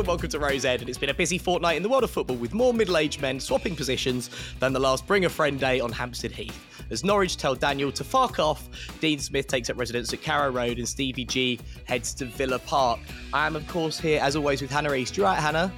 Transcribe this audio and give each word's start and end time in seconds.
And 0.00 0.08
welcome 0.08 0.30
to 0.30 0.38
Rose 0.38 0.64
Ed, 0.64 0.80
and 0.80 0.88
it's 0.88 0.96
been 0.96 1.10
a 1.10 1.14
busy 1.14 1.36
fortnight 1.36 1.76
in 1.76 1.82
the 1.82 1.88
world 1.88 2.04
of 2.04 2.10
football 2.10 2.36
with 2.36 2.54
more 2.54 2.72
middle-aged 2.72 3.20
men 3.20 3.38
swapping 3.38 3.76
positions 3.76 4.30
than 4.58 4.72
the 4.72 4.80
last 4.80 5.06
Bring 5.06 5.26
a 5.26 5.28
Friend 5.28 5.60
Day 5.60 5.78
on 5.78 5.92
Hampstead 5.92 6.32
Heath. 6.32 6.58
As 6.90 7.04
Norwich 7.04 7.36
tell 7.36 7.54
Daniel 7.54 7.92
to 7.92 8.02
fuck 8.02 8.38
off, 8.38 8.66
Dean 9.00 9.18
Smith 9.18 9.46
takes 9.46 9.68
up 9.68 9.78
residence 9.78 10.10
at 10.14 10.22
Carrow 10.22 10.50
Road 10.50 10.78
and 10.78 10.88
Stevie 10.88 11.26
G 11.26 11.60
heads 11.84 12.14
to 12.14 12.24
Villa 12.24 12.58
Park. 12.60 12.98
I 13.34 13.46
am, 13.46 13.56
of 13.56 13.68
course, 13.68 14.00
here 14.00 14.22
as 14.22 14.36
always 14.36 14.62
with 14.62 14.70
Hannah 14.70 14.94
East. 14.94 15.18
You 15.18 15.24
right, 15.24 15.38
Hannah? 15.38 15.70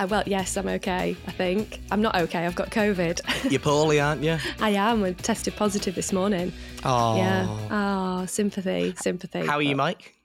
Uh, 0.00 0.06
well, 0.10 0.24
yes, 0.26 0.56
I'm 0.56 0.66
okay, 0.66 1.16
I 1.28 1.30
think. 1.30 1.78
I'm 1.92 2.02
not 2.02 2.16
okay, 2.16 2.46
I've 2.46 2.56
got 2.56 2.70
COVID. 2.70 3.50
You're 3.52 3.60
poorly, 3.60 4.00
aren't 4.00 4.24
you? 4.24 4.38
I 4.60 4.70
am. 4.70 5.04
I 5.04 5.12
tested 5.12 5.54
positive 5.54 5.94
this 5.94 6.12
morning. 6.12 6.52
Oh. 6.84 7.16
Yeah. 7.16 7.46
Oh, 7.70 8.26
sympathy, 8.26 8.94
sympathy. 8.96 9.46
How 9.46 9.56
are 9.56 9.62
you, 9.62 9.76
Mike? 9.76 10.16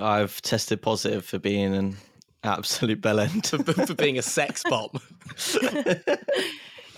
I've 0.00 0.40
tested 0.40 0.80
positive 0.80 1.26
for 1.26 1.38
being 1.38 1.74
an 1.74 1.96
absolute 2.44 3.00
bellend. 3.00 3.46
for, 3.64 3.86
for 3.86 3.94
being 3.94 4.18
a 4.18 4.22
sex 4.22 4.62
bomb. 4.68 4.90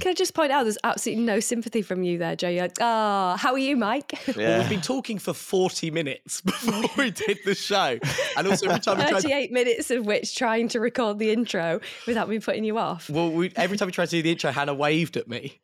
Can 0.00 0.10
I 0.10 0.14
just 0.14 0.34
point 0.34 0.50
out 0.50 0.64
there's 0.64 0.78
absolutely 0.82 1.24
no 1.24 1.40
sympathy 1.40 1.80
from 1.80 2.02
you 2.02 2.18
there, 2.18 2.34
Joe? 2.34 2.48
You're 2.48 2.62
like, 2.62 2.78
oh, 2.80 3.36
how 3.38 3.52
are 3.52 3.58
you, 3.58 3.76
Mike? 3.76 4.18
Well, 4.36 4.58
we've 4.58 4.68
been 4.68 4.80
talking 4.80 5.18
for 5.18 5.32
40 5.32 5.90
minutes 5.92 6.40
before 6.42 6.82
we 6.98 7.10
did 7.10 7.38
the 7.44 7.54
show. 7.54 7.98
And 8.36 8.46
also, 8.46 8.66
every 8.66 8.80
time 8.80 8.98
we 8.98 9.04
tried 9.04 9.22
38 9.22 9.52
minutes 9.52 9.90
of 9.90 10.04
which 10.06 10.36
trying 10.36 10.68
to 10.68 10.80
record 10.80 11.18
the 11.18 11.30
intro 11.30 11.80
without 12.06 12.28
me 12.28 12.40
putting 12.40 12.64
you 12.64 12.78
off. 12.78 13.08
Well, 13.08 13.30
we, 13.30 13.52
every 13.56 13.76
time 13.76 13.86
we 13.86 13.92
tried 13.92 14.06
to 14.06 14.16
do 14.16 14.22
the 14.22 14.32
intro, 14.32 14.50
Hannah 14.50 14.74
waved 14.74 15.16
at 15.16 15.28
me. 15.28 15.60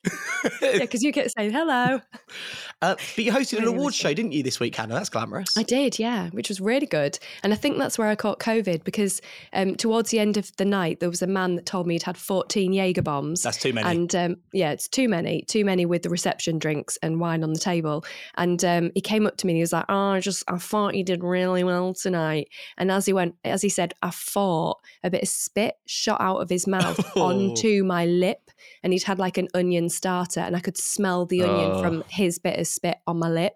yeah, 0.63 0.79
because 0.79 1.03
you 1.03 1.13
kept 1.13 1.33
saying 1.37 1.53
hello. 1.53 2.01
Uh, 2.83 2.95
but 3.17 3.25
you 3.25 3.31
hosted 3.33 3.59
an 3.59 3.65
awards 3.67 3.95
show, 3.95 4.13
didn't 4.15 4.33
you, 4.33 4.43
this 4.43 4.59
week, 4.59 4.75
Hannah? 4.75 4.95
That's 4.95 5.11
glamorous. 5.11 5.57
I 5.57 5.63
did, 5.63 5.99
yeah, 5.99 6.31
which 6.31 6.49
was 6.49 6.61
really 6.61 6.87
good. 6.87 7.19
And 7.43 7.53
I 7.53 7.57
think 7.57 7.77
that's 7.79 7.99
where 7.99 8.09
I 8.09 8.15
caught 8.15 8.39
COVID 8.41 8.85
because 8.85 9.21
um, 9.53 9.75
towards 9.75 10.11
the 10.11 10.19
end 10.19 10.37
of 10.39 10.55
the 10.57 10.65
night, 10.65 11.01
there 11.01 11.11
was 11.11 11.21
a 11.21 11.27
man 11.27 11.57
that 11.57 11.67
told 11.67 11.87
me 11.87 11.95
he'd 11.95 12.05
had 12.05 12.17
14 12.17 12.73
Jaeger 12.73 13.03
bombs. 13.03 13.43
That's 13.43 13.59
too 13.61 13.73
many. 13.75 13.87
And 13.89 14.15
um, 14.15 14.37
yeah, 14.53 14.71
it's 14.73 14.89
too 14.89 15.09
many, 15.09 15.43
too 15.43 15.65
many 15.65 15.85
with 15.85 16.03
the 16.03 16.09
reception 16.09 16.59
drinks 16.59 16.97
and 17.03 17.21
wine 17.21 17.45
on 17.45 17.53
the 17.53 17.59
table. 17.61 18.05
And 18.37 18.65
um, 18.65 18.91
he 18.95 19.01
came 19.03 19.27
up 19.27 19.37
to 19.39 19.47
me 19.47 19.53
and 19.53 19.57
he 19.59 19.63
was 19.63 19.73
like, 19.75 19.85
"Oh, 19.89 20.13
I 20.13 20.21
just 20.21 20.43
I 20.49 20.57
thought 20.57 20.95
you 20.95 21.05
did 21.05 21.23
really 21.23 21.65
well 21.65 21.93
tonight." 21.93 22.49
And 22.79 22.91
as 22.91 23.05
he 23.05 23.13
went, 23.13 23.35
as 23.45 23.61
he 23.63 23.69
said, 23.69 23.93
I 24.03 24.11
thought 24.11 24.79
a 25.05 25.11
bit 25.11 25.23
of 25.23 25.29
spit 25.29 25.75
shot 25.87 26.21
out 26.21 26.39
of 26.39 26.49
his 26.49 26.67
mouth 26.67 26.99
Oh. 27.15 27.23
onto 27.31 27.85
my 27.85 28.07
lip, 28.07 28.51
and 28.83 28.93
he'd 28.95 29.03
had 29.03 29.19
like 29.19 29.37
an 29.37 29.49
onion 29.55 29.89
starter, 29.91 30.41
and 30.41 30.57
I 30.57 30.61
could 30.61 30.79
smell 30.79 31.27
the 31.27 31.43
onion 31.43 31.71
Oh. 31.73 31.83
from 31.83 32.05
his 32.09 32.39
bit 32.39 32.59
of 32.59 32.67
spit 32.71 32.99
on 33.07 33.19
my 33.19 33.29
lip. 33.29 33.55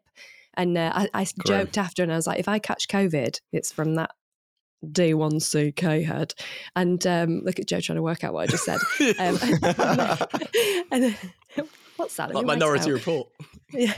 And 0.56 0.78
uh, 0.78 0.92
I, 0.94 1.08
I 1.14 1.26
joked 1.46 1.78
after, 1.78 2.02
and 2.02 2.12
I 2.12 2.16
was 2.16 2.26
like, 2.26 2.38
"If 2.38 2.46
I 2.48 2.58
catch 2.58 2.88
COVID, 2.88 3.40
it's 3.52 3.72
from 3.72 3.94
that." 3.96 4.10
D1CK 4.84 6.04
head. 6.04 6.34
And 6.76 7.06
um, 7.06 7.40
look 7.44 7.58
at 7.58 7.66
Joe 7.66 7.80
trying 7.80 7.96
to 7.96 8.02
work 8.02 8.24
out 8.24 8.34
what 8.34 8.42
I 8.42 8.46
just 8.46 8.64
said. 8.64 8.78
Um, 9.18 9.38
and 10.92 11.16
what's 11.96 12.16
that? 12.16 12.34
Like 12.34 12.44
me 12.44 12.48
work 12.48 12.56
it 12.56 12.60
Minority. 12.60 12.92
Report. 12.92 13.28
Yeah. 13.72 13.94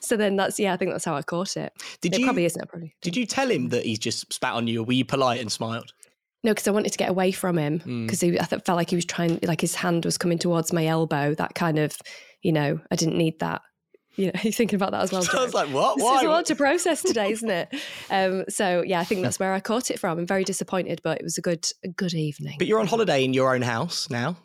So 0.00 0.16
then 0.16 0.36
that's 0.36 0.58
yeah, 0.58 0.72
I 0.72 0.76
think 0.76 0.92
that's 0.92 1.04
how 1.04 1.14
I 1.16 1.22
caught 1.22 1.56
it. 1.56 1.72
Did 2.00 2.14
it 2.14 2.20
you- 2.20 2.26
probably 2.26 2.44
isn't. 2.44 2.62
It 2.62 2.68
probably 2.68 2.94
Did 3.02 3.16
you 3.16 3.26
tell 3.26 3.48
him 3.50 3.68
that 3.70 3.84
he's 3.84 3.98
just 3.98 4.32
spat 4.32 4.54
on 4.54 4.66
you, 4.66 4.80
or 4.80 4.84
were 4.84 4.92
you 4.92 5.04
polite 5.04 5.40
and 5.40 5.50
smiled? 5.50 5.92
no, 6.44 6.52
because 6.52 6.68
I 6.68 6.70
wanted 6.70 6.92
to 6.92 6.98
get 6.98 7.10
away 7.10 7.32
from 7.32 7.58
him 7.58 7.80
Hmm. 7.80 8.06
because 8.06 8.22
I 8.22 8.44
felt 8.44 8.76
like 8.76 8.90
he 8.90 8.96
was 8.96 9.04
trying, 9.04 9.40
like 9.42 9.60
his 9.60 9.74
hand 9.74 10.04
was 10.04 10.16
coming 10.16 10.38
towards 10.38 10.72
my 10.72 10.86
elbow. 10.86 11.34
That 11.34 11.56
kind 11.56 11.80
of, 11.80 11.96
you 12.42 12.52
know, 12.52 12.78
I 12.92 12.96
didn't 12.96 13.18
need 13.18 13.40
that. 13.40 13.60
You 14.18 14.26
know, 14.26 14.32
you're 14.42 14.52
thinking 14.52 14.76
about 14.76 14.90
that 14.90 15.02
as 15.02 15.12
well. 15.12 15.24
I 15.32 15.44
was 15.44 15.54
like, 15.54 15.68
what? 15.70 15.96
This 15.96 16.04
Why? 16.04 16.16
is 16.16 16.22
a 16.24 16.28
lot 16.28 16.44
to 16.46 16.56
process 16.56 17.02
today, 17.02 17.30
isn't 17.30 17.50
it? 17.50 17.74
Um, 18.10 18.44
so 18.48 18.82
yeah, 18.86 19.00
I 19.00 19.04
think 19.04 19.22
that's 19.22 19.38
where 19.38 19.52
I 19.52 19.60
caught 19.60 19.90
it 19.90 19.98
from. 19.98 20.18
I'm 20.18 20.26
very 20.26 20.42
disappointed, 20.42 21.00
but 21.04 21.18
it 21.18 21.24
was 21.24 21.36
a 21.36 21.42
good, 21.42 21.70
a 21.84 21.88
good 21.88 22.14
evening. 22.14 22.56
But 22.58 22.66
you're 22.66 22.80
on 22.80 22.86
holiday 22.86 23.22
in 23.22 23.34
your 23.34 23.54
own 23.54 23.60
house 23.60 24.08
now. 24.08 24.36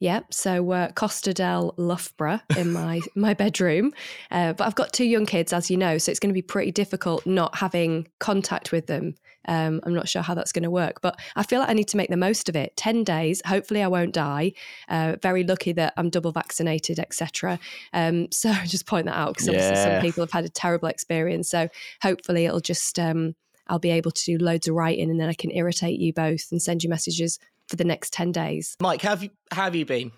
Yep. 0.00 0.32
So 0.32 0.70
uh, 0.70 0.92
Costa 0.92 1.34
del 1.34 1.74
Loughborough 1.76 2.40
in 2.56 2.72
my 2.72 3.00
my 3.16 3.34
bedroom, 3.34 3.92
uh, 4.30 4.52
but 4.52 4.66
I've 4.66 4.76
got 4.76 4.92
two 4.92 5.04
young 5.04 5.26
kids, 5.26 5.52
as 5.52 5.70
you 5.70 5.76
know, 5.76 5.98
so 5.98 6.10
it's 6.10 6.20
going 6.20 6.30
to 6.30 6.34
be 6.34 6.42
pretty 6.42 6.70
difficult 6.70 7.26
not 7.26 7.56
having 7.56 8.06
contact 8.20 8.70
with 8.70 8.86
them. 8.86 9.14
Um, 9.48 9.80
I'm 9.82 9.94
not 9.94 10.08
sure 10.08 10.22
how 10.22 10.34
that's 10.34 10.52
going 10.52 10.62
to 10.62 10.70
work, 10.70 11.00
but 11.00 11.18
I 11.34 11.42
feel 11.42 11.58
like 11.58 11.70
I 11.70 11.72
need 11.72 11.88
to 11.88 11.96
make 11.96 12.10
the 12.10 12.16
most 12.16 12.48
of 12.48 12.54
it. 12.54 12.76
Ten 12.76 13.02
days. 13.02 13.42
Hopefully, 13.46 13.82
I 13.82 13.88
won't 13.88 14.14
die. 14.14 14.52
Uh, 14.88 15.16
very 15.20 15.42
lucky 15.42 15.72
that 15.72 15.94
I'm 15.96 16.10
double 16.10 16.30
vaccinated, 16.30 16.98
etc. 17.00 17.58
Um, 17.92 18.28
so 18.32 18.52
just 18.64 18.86
point 18.86 19.06
that 19.06 19.16
out 19.16 19.34
because 19.34 19.48
obviously 19.48 19.76
some 19.76 20.00
people 20.00 20.22
have 20.22 20.32
had 20.32 20.44
a 20.44 20.50
terrible 20.50 20.88
experience. 20.88 21.48
So 21.50 21.68
hopefully, 22.02 22.44
it'll 22.44 22.60
just 22.60 22.98
um, 22.98 23.34
I'll 23.66 23.78
be 23.78 23.90
able 23.90 24.10
to 24.10 24.24
do 24.24 24.38
loads 24.38 24.68
of 24.68 24.74
writing, 24.74 25.10
and 25.10 25.18
then 25.20 25.28
I 25.28 25.34
can 25.34 25.50
irritate 25.50 25.98
you 25.98 26.12
both 26.12 26.48
and 26.52 26.62
send 26.62 26.84
you 26.84 26.90
messages 26.90 27.38
for 27.66 27.76
the 27.76 27.84
next 27.84 28.12
ten 28.12 28.30
days. 28.32 28.76
Mike, 28.80 29.02
have 29.02 29.22
you, 29.22 29.30
have 29.50 29.74
you 29.74 29.84
been? 29.86 30.12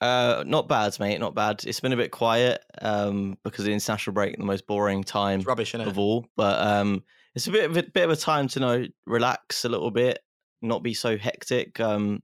Uh, 0.00 0.42
not 0.44 0.66
bad, 0.68 0.98
mate. 0.98 1.20
Not 1.20 1.32
bad. 1.32 1.62
It's 1.64 1.78
been 1.78 1.92
a 1.92 1.96
bit 1.96 2.10
quiet 2.10 2.64
um, 2.80 3.38
because 3.44 3.60
of 3.60 3.66
the 3.66 3.72
international 3.72 4.14
break, 4.14 4.36
the 4.36 4.44
most 4.44 4.66
boring 4.66 5.04
time 5.04 5.38
It's 5.40 5.46
rubbish, 5.46 5.70
isn't 5.70 5.82
it? 5.82 5.86
of 5.86 5.96
all. 5.96 6.26
But 6.36 6.60
um, 6.60 7.04
it's 7.34 7.46
a 7.46 7.50
bit 7.50 7.70
of 7.70 7.76
a 7.76 7.82
bit 7.82 8.04
of 8.04 8.10
a 8.10 8.16
time 8.16 8.48
to 8.48 8.60
know 8.60 8.86
relax 9.06 9.64
a 9.64 9.68
little 9.68 9.90
bit, 9.90 10.18
not 10.60 10.82
be 10.82 10.94
so 10.94 11.16
hectic. 11.16 11.80
Um, 11.80 12.22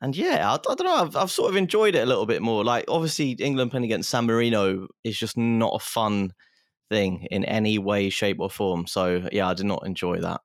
and 0.00 0.14
yeah, 0.14 0.50
I, 0.50 0.54
I 0.54 0.74
don't 0.74 0.84
know. 0.84 0.94
I've, 0.96 1.16
I've 1.16 1.30
sort 1.30 1.50
of 1.50 1.56
enjoyed 1.56 1.94
it 1.94 2.02
a 2.02 2.06
little 2.06 2.26
bit 2.26 2.42
more. 2.42 2.64
Like 2.64 2.84
obviously, 2.88 3.30
England 3.32 3.70
playing 3.70 3.84
against 3.84 4.10
San 4.10 4.26
Marino 4.26 4.88
is 5.04 5.18
just 5.18 5.36
not 5.36 5.74
a 5.74 5.78
fun 5.78 6.32
thing 6.90 7.26
in 7.30 7.44
any 7.44 7.78
way, 7.78 8.10
shape, 8.10 8.38
or 8.40 8.50
form. 8.50 8.86
So 8.86 9.28
yeah, 9.32 9.48
I 9.48 9.54
did 9.54 9.66
not 9.66 9.86
enjoy 9.86 10.20
that. 10.20 10.40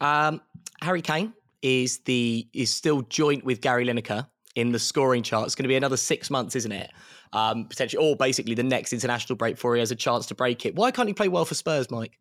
Um, 0.00 0.40
Harry 0.80 1.02
Kane 1.02 1.32
is 1.62 1.98
the 2.00 2.46
is 2.52 2.70
still 2.70 3.02
joint 3.02 3.44
with 3.44 3.60
Gary 3.60 3.86
Lineker 3.86 4.26
in 4.54 4.72
the 4.72 4.78
scoring 4.78 5.22
chart. 5.22 5.46
It's 5.46 5.54
going 5.54 5.64
to 5.64 5.68
be 5.68 5.76
another 5.76 5.96
six 5.96 6.30
months, 6.30 6.56
isn't 6.56 6.72
it? 6.72 6.90
Um, 7.32 7.66
potentially, 7.66 8.04
or 8.04 8.16
basically 8.16 8.54
the 8.54 8.62
next 8.62 8.92
international 8.92 9.36
break 9.36 9.58
for 9.58 9.74
he 9.74 9.80
has 9.80 9.90
a 9.90 9.96
chance 9.96 10.26
to 10.26 10.34
break 10.34 10.64
it. 10.64 10.74
Why 10.74 10.90
can't 10.90 11.08
he 11.08 11.14
play 11.14 11.28
well 11.28 11.44
for 11.44 11.54
Spurs, 11.54 11.90
Mike? 11.90 12.18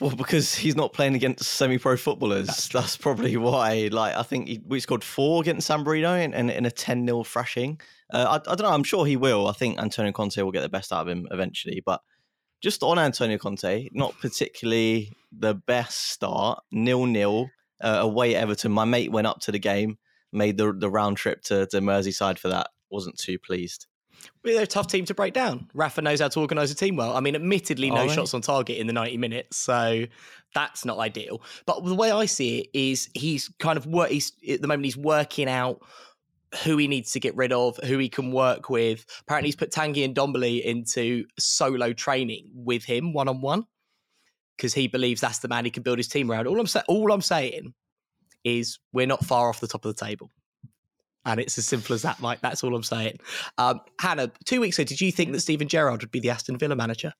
Well, 0.00 0.14
because 0.14 0.54
he's 0.54 0.76
not 0.76 0.92
playing 0.92 1.14
against 1.14 1.44
semi-pro 1.44 1.96
footballers. 1.96 2.48
That's, 2.48 2.68
That's 2.68 2.96
probably 2.96 3.36
why. 3.36 3.88
Like, 3.90 4.14
I 4.14 4.22
think 4.22 4.48
he, 4.48 4.62
we 4.66 4.80
scored 4.80 5.02
four 5.02 5.40
against 5.40 5.66
San 5.66 5.82
Marino 5.82 6.14
in, 6.14 6.34
in, 6.34 6.50
in 6.50 6.66
a 6.66 6.70
10 6.70 7.06
0 7.06 7.24
thrashing. 7.24 7.80
Uh, 8.12 8.38
I, 8.46 8.52
I, 8.52 8.54
don't 8.54 8.62
know. 8.62 8.72
I'm 8.72 8.84
sure 8.84 9.06
he 9.06 9.16
will. 9.16 9.48
I 9.48 9.52
think 9.52 9.78
Antonio 9.78 10.12
Conte 10.12 10.40
will 10.40 10.52
get 10.52 10.60
the 10.60 10.68
best 10.68 10.92
out 10.92 11.02
of 11.02 11.08
him 11.08 11.26
eventually. 11.30 11.82
But 11.84 12.00
just 12.62 12.82
on 12.82 12.98
Antonio 12.98 13.38
Conte, 13.38 13.88
not 13.92 14.18
particularly 14.20 15.12
the 15.36 15.54
best 15.54 16.10
start. 16.10 16.62
Nil 16.70 17.06
nil 17.06 17.48
uh, 17.82 17.98
away 18.00 18.34
at 18.34 18.42
Everton. 18.42 18.72
My 18.72 18.84
mate 18.84 19.12
went 19.12 19.26
up 19.26 19.40
to 19.40 19.52
the 19.52 19.58
game, 19.58 19.98
made 20.32 20.56
the 20.56 20.72
the 20.72 20.90
round 20.90 21.16
trip 21.16 21.42
to, 21.44 21.66
to 21.66 21.80
Merseyside 21.80 22.38
for 22.38 22.48
that. 22.48 22.68
Wasn't 22.90 23.18
too 23.18 23.38
pleased. 23.38 23.86
They're 24.42 24.62
a 24.62 24.66
tough 24.66 24.86
team 24.86 25.04
to 25.06 25.14
break 25.14 25.34
down. 25.34 25.68
Rafa 25.74 26.02
knows 26.02 26.20
how 26.20 26.28
to 26.28 26.40
organise 26.40 26.70
a 26.70 26.74
team 26.74 26.96
well. 26.96 27.16
I 27.16 27.20
mean, 27.20 27.34
admittedly, 27.34 27.90
no 27.90 28.08
shots 28.08 28.32
on 28.34 28.40
target 28.40 28.78
in 28.78 28.86
the 28.86 28.92
90 28.92 29.16
minutes, 29.16 29.56
so 29.56 30.04
that's 30.54 30.84
not 30.84 30.98
ideal. 30.98 31.42
But 31.66 31.84
the 31.84 31.94
way 31.94 32.10
I 32.10 32.26
see 32.26 32.60
it 32.60 32.68
is 32.72 33.08
he's 33.14 33.50
kind 33.58 33.76
of 33.76 33.86
work. 33.86 34.10
He's 34.10 34.32
at 34.48 34.62
the 34.62 34.68
moment 34.68 34.84
he's 34.84 34.96
working 34.96 35.48
out 35.48 35.82
who 36.64 36.76
he 36.76 36.86
needs 36.86 37.12
to 37.12 37.20
get 37.20 37.36
rid 37.36 37.52
of, 37.52 37.76
who 37.84 37.98
he 37.98 38.08
can 38.08 38.30
work 38.30 38.70
with. 38.70 39.04
Apparently, 39.22 39.48
he's 39.48 39.56
put 39.56 39.72
Tanguy 39.72 40.04
and 40.04 40.14
Ndombele 40.14 40.62
into 40.62 41.24
solo 41.38 41.92
training 41.92 42.48
with 42.54 42.84
him 42.84 43.12
one 43.12 43.28
on 43.28 43.40
one 43.40 43.64
because 44.56 44.72
he 44.72 44.88
believes 44.88 45.20
that's 45.20 45.40
the 45.40 45.48
man 45.48 45.64
he 45.64 45.70
can 45.70 45.82
build 45.82 45.98
his 45.98 46.08
team 46.08 46.30
around. 46.30 46.46
All 46.46 46.58
I'm 46.58 46.66
saying, 46.66 46.84
all 46.88 47.12
I'm 47.12 47.20
saying 47.20 47.74
is 48.44 48.78
we're 48.92 49.06
not 49.06 49.24
far 49.24 49.48
off 49.48 49.60
the 49.60 49.66
top 49.66 49.84
of 49.84 49.94
the 49.94 50.04
table. 50.04 50.30
And 51.26 51.40
it's 51.40 51.58
as 51.58 51.66
simple 51.66 51.94
as 51.94 52.02
that, 52.02 52.20
Mike. 52.20 52.40
That's 52.40 52.64
all 52.64 52.74
I'm 52.74 52.82
saying. 52.82 53.18
Um, 53.58 53.80
Hannah, 54.00 54.30
two 54.44 54.60
weeks 54.60 54.78
ago, 54.78 54.86
did 54.86 55.00
you 55.00 55.12
think 55.12 55.32
that 55.32 55.40
Steven 55.40 55.68
Gerrard 55.68 56.00
would 56.02 56.12
be 56.12 56.20
the 56.20 56.30
Aston 56.30 56.56
Villa 56.56 56.76
manager? 56.76 57.12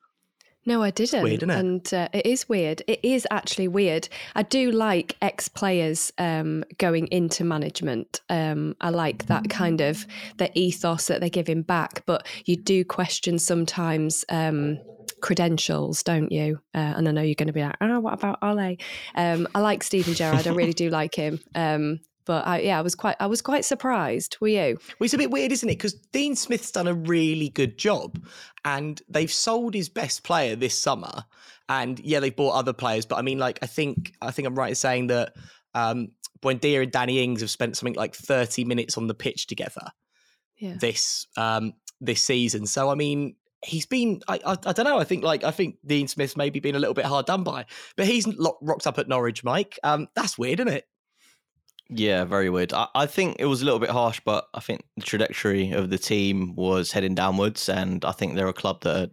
No, 0.66 0.82
I 0.82 0.90
didn't. 0.90 1.22
weird, 1.22 1.44
isn't 1.44 1.50
it? 1.50 1.58
And 1.58 1.94
uh, 1.94 2.08
it 2.12 2.26
is 2.26 2.48
weird. 2.48 2.82
It 2.88 2.98
is 3.04 3.26
actually 3.30 3.68
weird. 3.68 4.08
I 4.34 4.42
do 4.42 4.72
like 4.72 5.16
ex 5.22 5.48
players 5.48 6.12
um, 6.18 6.64
going 6.78 7.06
into 7.08 7.44
management. 7.44 8.20
Um, 8.28 8.74
I 8.80 8.90
like 8.90 9.26
that 9.26 9.48
kind 9.48 9.80
of 9.80 10.06
the 10.38 10.50
ethos 10.58 11.06
that 11.06 11.20
they're 11.20 11.28
giving 11.30 11.62
back. 11.62 12.04
But 12.04 12.26
you 12.46 12.56
do 12.56 12.84
question 12.84 13.38
sometimes 13.38 14.24
um, 14.28 14.78
credentials, 15.20 16.02
don't 16.02 16.32
you? 16.32 16.58
Uh, 16.74 16.94
and 16.96 17.08
I 17.08 17.12
know 17.12 17.22
you're 17.22 17.36
going 17.36 17.46
to 17.46 17.52
be 17.52 17.62
like, 17.62 17.76
oh, 17.80 18.00
what 18.00 18.14
about 18.14 18.38
Ole? 18.42 18.76
Um, 19.14 19.46
I 19.54 19.60
like 19.60 19.84
Steven 19.84 20.14
Gerrard. 20.14 20.48
I 20.48 20.52
really 20.52 20.72
do 20.72 20.90
like 20.90 21.14
him. 21.14 21.38
Um, 21.54 22.00
but 22.26 22.46
I, 22.46 22.60
yeah, 22.60 22.78
I 22.78 22.82
was 22.82 22.94
quite 22.94 23.16
I 23.20 23.26
was 23.26 23.40
quite 23.40 23.64
surprised. 23.64 24.36
Were 24.40 24.48
you? 24.48 24.78
Well, 24.98 25.04
it's 25.06 25.14
a 25.14 25.18
bit 25.18 25.30
weird, 25.30 25.52
isn't 25.52 25.68
it? 25.68 25.74
Because 25.78 25.94
Dean 25.94 26.36
Smith's 26.36 26.70
done 26.70 26.86
a 26.88 26.94
really 26.94 27.48
good 27.48 27.78
job, 27.78 28.22
and 28.64 29.00
they've 29.08 29.32
sold 29.32 29.74
his 29.74 29.88
best 29.88 30.24
player 30.24 30.56
this 30.56 30.78
summer. 30.78 31.24
And 31.68 31.98
yeah, 32.00 32.20
they've 32.20 32.34
bought 32.34 32.54
other 32.54 32.72
players, 32.72 33.06
but 33.06 33.16
I 33.16 33.22
mean, 33.22 33.38
like 33.38 33.58
I 33.62 33.66
think 33.66 34.12
I 34.20 34.30
think 34.30 34.46
I'm 34.46 34.54
right 34.54 34.68
in 34.70 34.74
saying 34.74 35.06
that 35.08 35.32
um, 35.74 36.08
Buendia 36.40 36.82
and 36.82 36.92
Danny 36.92 37.22
Ings 37.22 37.40
have 37.40 37.50
spent 37.50 37.76
something 37.76 37.94
like 37.94 38.14
30 38.14 38.64
minutes 38.64 38.96
on 38.96 39.06
the 39.08 39.14
pitch 39.14 39.46
together 39.46 39.90
Yeah. 40.58 40.76
this 40.80 41.26
um, 41.36 41.72
this 42.00 42.22
season. 42.22 42.66
So 42.66 42.88
I 42.88 42.94
mean, 42.94 43.34
he's 43.64 43.86
been 43.86 44.20
I, 44.28 44.38
I, 44.46 44.52
I 44.66 44.72
don't 44.72 44.84
know. 44.84 44.98
I 44.98 45.04
think 45.04 45.24
like 45.24 45.42
I 45.42 45.50
think 45.50 45.76
Dean 45.84 46.06
Smith's 46.06 46.36
maybe 46.36 46.60
been 46.60 46.76
a 46.76 46.78
little 46.78 46.94
bit 46.94 47.04
hard 47.04 47.26
done 47.26 47.42
by, 47.42 47.66
but 47.96 48.06
he's 48.06 48.26
lo- 48.28 48.58
rocked 48.62 48.86
up 48.86 48.98
at 48.98 49.08
Norwich, 49.08 49.42
Mike. 49.42 49.76
Um, 49.82 50.06
that's 50.14 50.38
weird, 50.38 50.60
isn't 50.60 50.72
it? 50.72 50.84
Yeah, 51.88 52.24
very 52.24 52.50
weird. 52.50 52.72
I, 52.72 52.88
I 52.94 53.06
think 53.06 53.36
it 53.38 53.46
was 53.46 53.62
a 53.62 53.64
little 53.64 53.80
bit 53.80 53.90
harsh, 53.90 54.20
but 54.24 54.48
I 54.54 54.60
think 54.60 54.84
the 54.96 55.04
trajectory 55.04 55.70
of 55.70 55.90
the 55.90 55.98
team 55.98 56.54
was 56.56 56.92
heading 56.92 57.14
downwards, 57.14 57.68
and 57.68 58.04
I 58.04 58.12
think 58.12 58.34
they're 58.34 58.48
a 58.48 58.52
club 58.52 58.80
that 58.82 58.96
are 58.96 59.08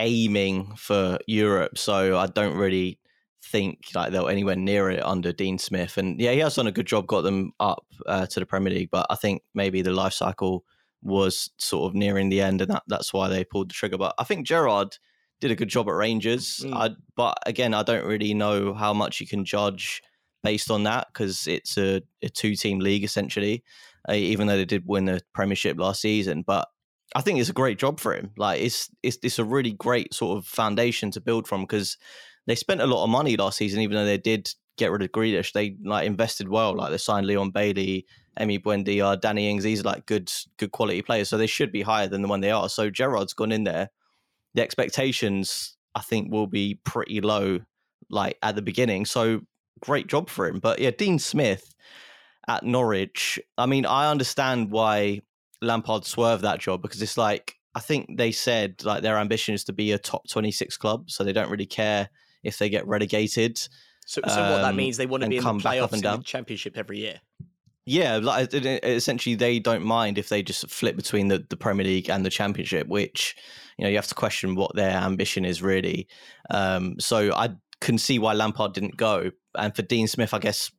aiming 0.00 0.74
for 0.76 1.18
Europe. 1.26 1.76
So 1.76 2.16
I 2.16 2.26
don't 2.26 2.56
really 2.56 3.00
think 3.44 3.80
like 3.94 4.12
they're 4.12 4.28
anywhere 4.28 4.56
near 4.56 4.90
it 4.90 5.04
under 5.04 5.32
Dean 5.32 5.58
Smith. 5.58 5.98
And 5.98 6.20
yeah, 6.20 6.32
he 6.32 6.38
has 6.38 6.54
done 6.54 6.66
a 6.66 6.72
good 6.72 6.86
job, 6.86 7.06
got 7.06 7.22
them 7.22 7.52
up 7.58 7.84
uh, 8.06 8.26
to 8.26 8.40
the 8.40 8.46
Premier 8.46 8.72
League, 8.72 8.90
but 8.90 9.06
I 9.10 9.16
think 9.16 9.42
maybe 9.54 9.82
the 9.82 9.92
life 9.92 10.12
cycle 10.12 10.64
was 11.02 11.50
sort 11.58 11.90
of 11.90 11.94
nearing 11.94 12.28
the 12.28 12.40
end, 12.40 12.60
and 12.60 12.70
that, 12.70 12.82
that's 12.86 13.12
why 13.12 13.28
they 13.28 13.44
pulled 13.44 13.70
the 13.70 13.74
trigger. 13.74 13.98
But 13.98 14.14
I 14.18 14.24
think 14.24 14.46
Gerrard 14.46 14.98
did 15.40 15.50
a 15.50 15.56
good 15.56 15.68
job 15.68 15.88
at 15.88 15.94
Rangers. 15.94 16.60
Mm. 16.64 16.74
I, 16.74 16.90
but 17.16 17.38
again, 17.46 17.74
I 17.74 17.82
don't 17.82 18.04
really 18.06 18.34
know 18.34 18.74
how 18.74 18.92
much 18.92 19.20
you 19.20 19.26
can 19.26 19.44
judge 19.44 20.02
based 20.48 20.70
on 20.70 20.84
that 20.84 21.08
because 21.08 21.46
it's 21.46 21.76
a, 21.76 22.00
a 22.22 22.28
two 22.30 22.56
team 22.56 22.78
league 22.78 23.04
essentially, 23.04 23.62
uh, 24.08 24.14
even 24.14 24.46
though 24.46 24.56
they 24.56 24.64
did 24.64 24.84
win 24.86 25.04
the 25.04 25.20
Premiership 25.34 25.78
last 25.78 26.00
season. 26.00 26.40
But 26.40 26.66
I 27.14 27.20
think 27.20 27.38
it's 27.38 27.50
a 27.50 27.60
great 27.62 27.78
job 27.78 28.00
for 28.00 28.14
him. 28.14 28.30
Like 28.38 28.62
it's 28.62 28.88
it's 29.02 29.18
it's 29.22 29.38
a 29.38 29.44
really 29.44 29.72
great 29.72 30.14
sort 30.14 30.38
of 30.38 30.46
foundation 30.46 31.10
to 31.10 31.20
build 31.20 31.46
from 31.46 31.60
because 31.60 31.98
they 32.46 32.54
spent 32.54 32.80
a 32.80 32.86
lot 32.86 33.04
of 33.04 33.10
money 33.10 33.36
last 33.36 33.58
season, 33.58 33.82
even 33.82 33.94
though 33.94 34.06
they 34.06 34.16
did 34.16 34.50
get 34.78 34.90
rid 34.90 35.02
of 35.02 35.12
Grealish. 35.12 35.52
They 35.52 35.76
like 35.84 36.06
invested 36.06 36.48
well. 36.48 36.74
Like 36.74 36.92
they 36.92 36.96
signed 36.96 37.26
Leon 37.26 37.50
Bailey, 37.50 38.06
Emi 38.40 38.62
Buendia, 38.62 39.20
Danny 39.20 39.50
Ings. 39.50 39.64
These 39.64 39.80
are 39.80 39.90
like 39.92 40.06
good 40.06 40.32
good 40.56 40.72
quality 40.72 41.02
players, 41.02 41.28
so 41.28 41.36
they 41.36 41.46
should 41.46 41.72
be 41.72 41.82
higher 41.82 42.08
than 42.08 42.22
the 42.22 42.28
one 42.28 42.40
they 42.40 42.52
are. 42.52 42.70
So 42.70 42.88
Gerrard's 42.88 43.34
gone 43.34 43.52
in 43.52 43.64
there. 43.64 43.90
The 44.54 44.62
expectations 44.62 45.76
I 45.94 46.00
think 46.00 46.32
will 46.32 46.46
be 46.46 46.80
pretty 46.84 47.20
low, 47.20 47.60
like 48.08 48.38
at 48.42 48.54
the 48.54 48.62
beginning. 48.62 49.04
So 49.04 49.42
great 49.80 50.06
job 50.06 50.28
for 50.28 50.46
him. 50.46 50.58
But 50.60 50.78
yeah, 50.78 50.90
Dean 50.90 51.18
Smith 51.18 51.74
at 52.46 52.64
Norwich. 52.64 53.38
I 53.56 53.66
mean, 53.66 53.86
I 53.86 54.10
understand 54.10 54.70
why 54.70 55.20
Lampard 55.62 56.04
swerved 56.04 56.42
that 56.44 56.60
job 56.60 56.82
because 56.82 57.02
it's 57.02 57.16
like 57.16 57.54
I 57.74 57.80
think 57.80 58.16
they 58.16 58.32
said 58.32 58.82
like 58.84 59.02
their 59.02 59.18
ambition 59.18 59.54
is 59.54 59.64
to 59.64 59.72
be 59.72 59.92
a 59.92 59.98
top 59.98 60.28
twenty 60.28 60.50
six 60.52 60.76
club, 60.76 61.10
so 61.10 61.24
they 61.24 61.32
don't 61.32 61.50
really 61.50 61.66
care 61.66 62.08
if 62.42 62.58
they 62.58 62.68
get 62.68 62.86
relegated. 62.86 63.58
So, 64.06 64.22
so 64.26 64.28
what 64.28 64.62
that 64.62 64.70
Um, 64.70 64.76
means 64.76 64.96
they 64.96 65.06
want 65.06 65.22
to 65.24 65.28
be 65.28 65.36
in 65.36 65.42
the 65.42 65.46
come 65.46 65.58
back 65.58 65.78
up 65.78 65.90
playoffs 65.90 65.92
and 65.92 66.04
in 66.04 66.10
the 66.10 66.16
down. 66.16 66.22
championship 66.22 66.78
every 66.78 66.98
year. 66.98 67.20
Yeah, 67.84 68.16
like 68.18 68.52
essentially 68.52 69.34
they 69.34 69.58
don't 69.58 69.82
mind 69.82 70.18
if 70.18 70.28
they 70.28 70.42
just 70.42 70.68
flip 70.70 70.94
between 70.96 71.28
the, 71.28 71.44
the 71.48 71.56
Premier 71.56 71.84
League 71.86 72.10
and 72.10 72.24
the 72.24 72.30
Championship, 72.30 72.86
which 72.86 73.34
you 73.78 73.84
know 73.84 73.88
you 73.88 73.96
have 73.96 74.06
to 74.08 74.14
question 74.14 74.54
what 74.54 74.74
their 74.74 74.90
ambition 74.96 75.44
is 75.44 75.62
really. 75.62 76.06
Um, 76.50 76.96
so 76.98 77.32
I 77.32 77.50
can 77.80 77.96
see 77.96 78.18
why 78.18 78.34
Lampard 78.34 78.74
didn't 78.74 78.96
go, 78.96 79.30
and 79.58 79.74
for 79.74 79.82
Dean 79.82 80.08
Smith, 80.08 80.34
I 80.34 80.38
guess 80.38 80.70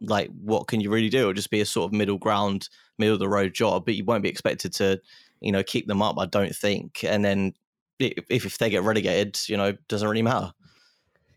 like 0.00 0.30
what 0.40 0.68
can 0.68 0.80
you 0.80 0.90
really 0.90 1.08
do? 1.08 1.20
It'll 1.20 1.32
just 1.32 1.50
be 1.50 1.60
a 1.60 1.66
sort 1.66 1.88
of 1.88 1.92
middle 1.92 2.18
ground, 2.18 2.68
middle 2.98 3.14
of 3.14 3.20
the 3.20 3.28
road 3.28 3.54
job, 3.54 3.84
but 3.84 3.94
you 3.94 4.04
won't 4.04 4.22
be 4.22 4.28
expected 4.28 4.72
to 4.74 5.00
you 5.40 5.52
know 5.52 5.62
keep 5.62 5.86
them 5.86 6.02
up. 6.02 6.18
I 6.18 6.26
don't 6.26 6.54
think, 6.54 7.04
and 7.04 7.24
then 7.24 7.54
if 7.98 8.24
if 8.28 8.58
they 8.58 8.70
get 8.70 8.82
relegated, 8.82 9.38
you 9.48 9.56
know, 9.56 9.72
doesn't 9.88 10.08
really 10.08 10.22
matter. 10.22 10.52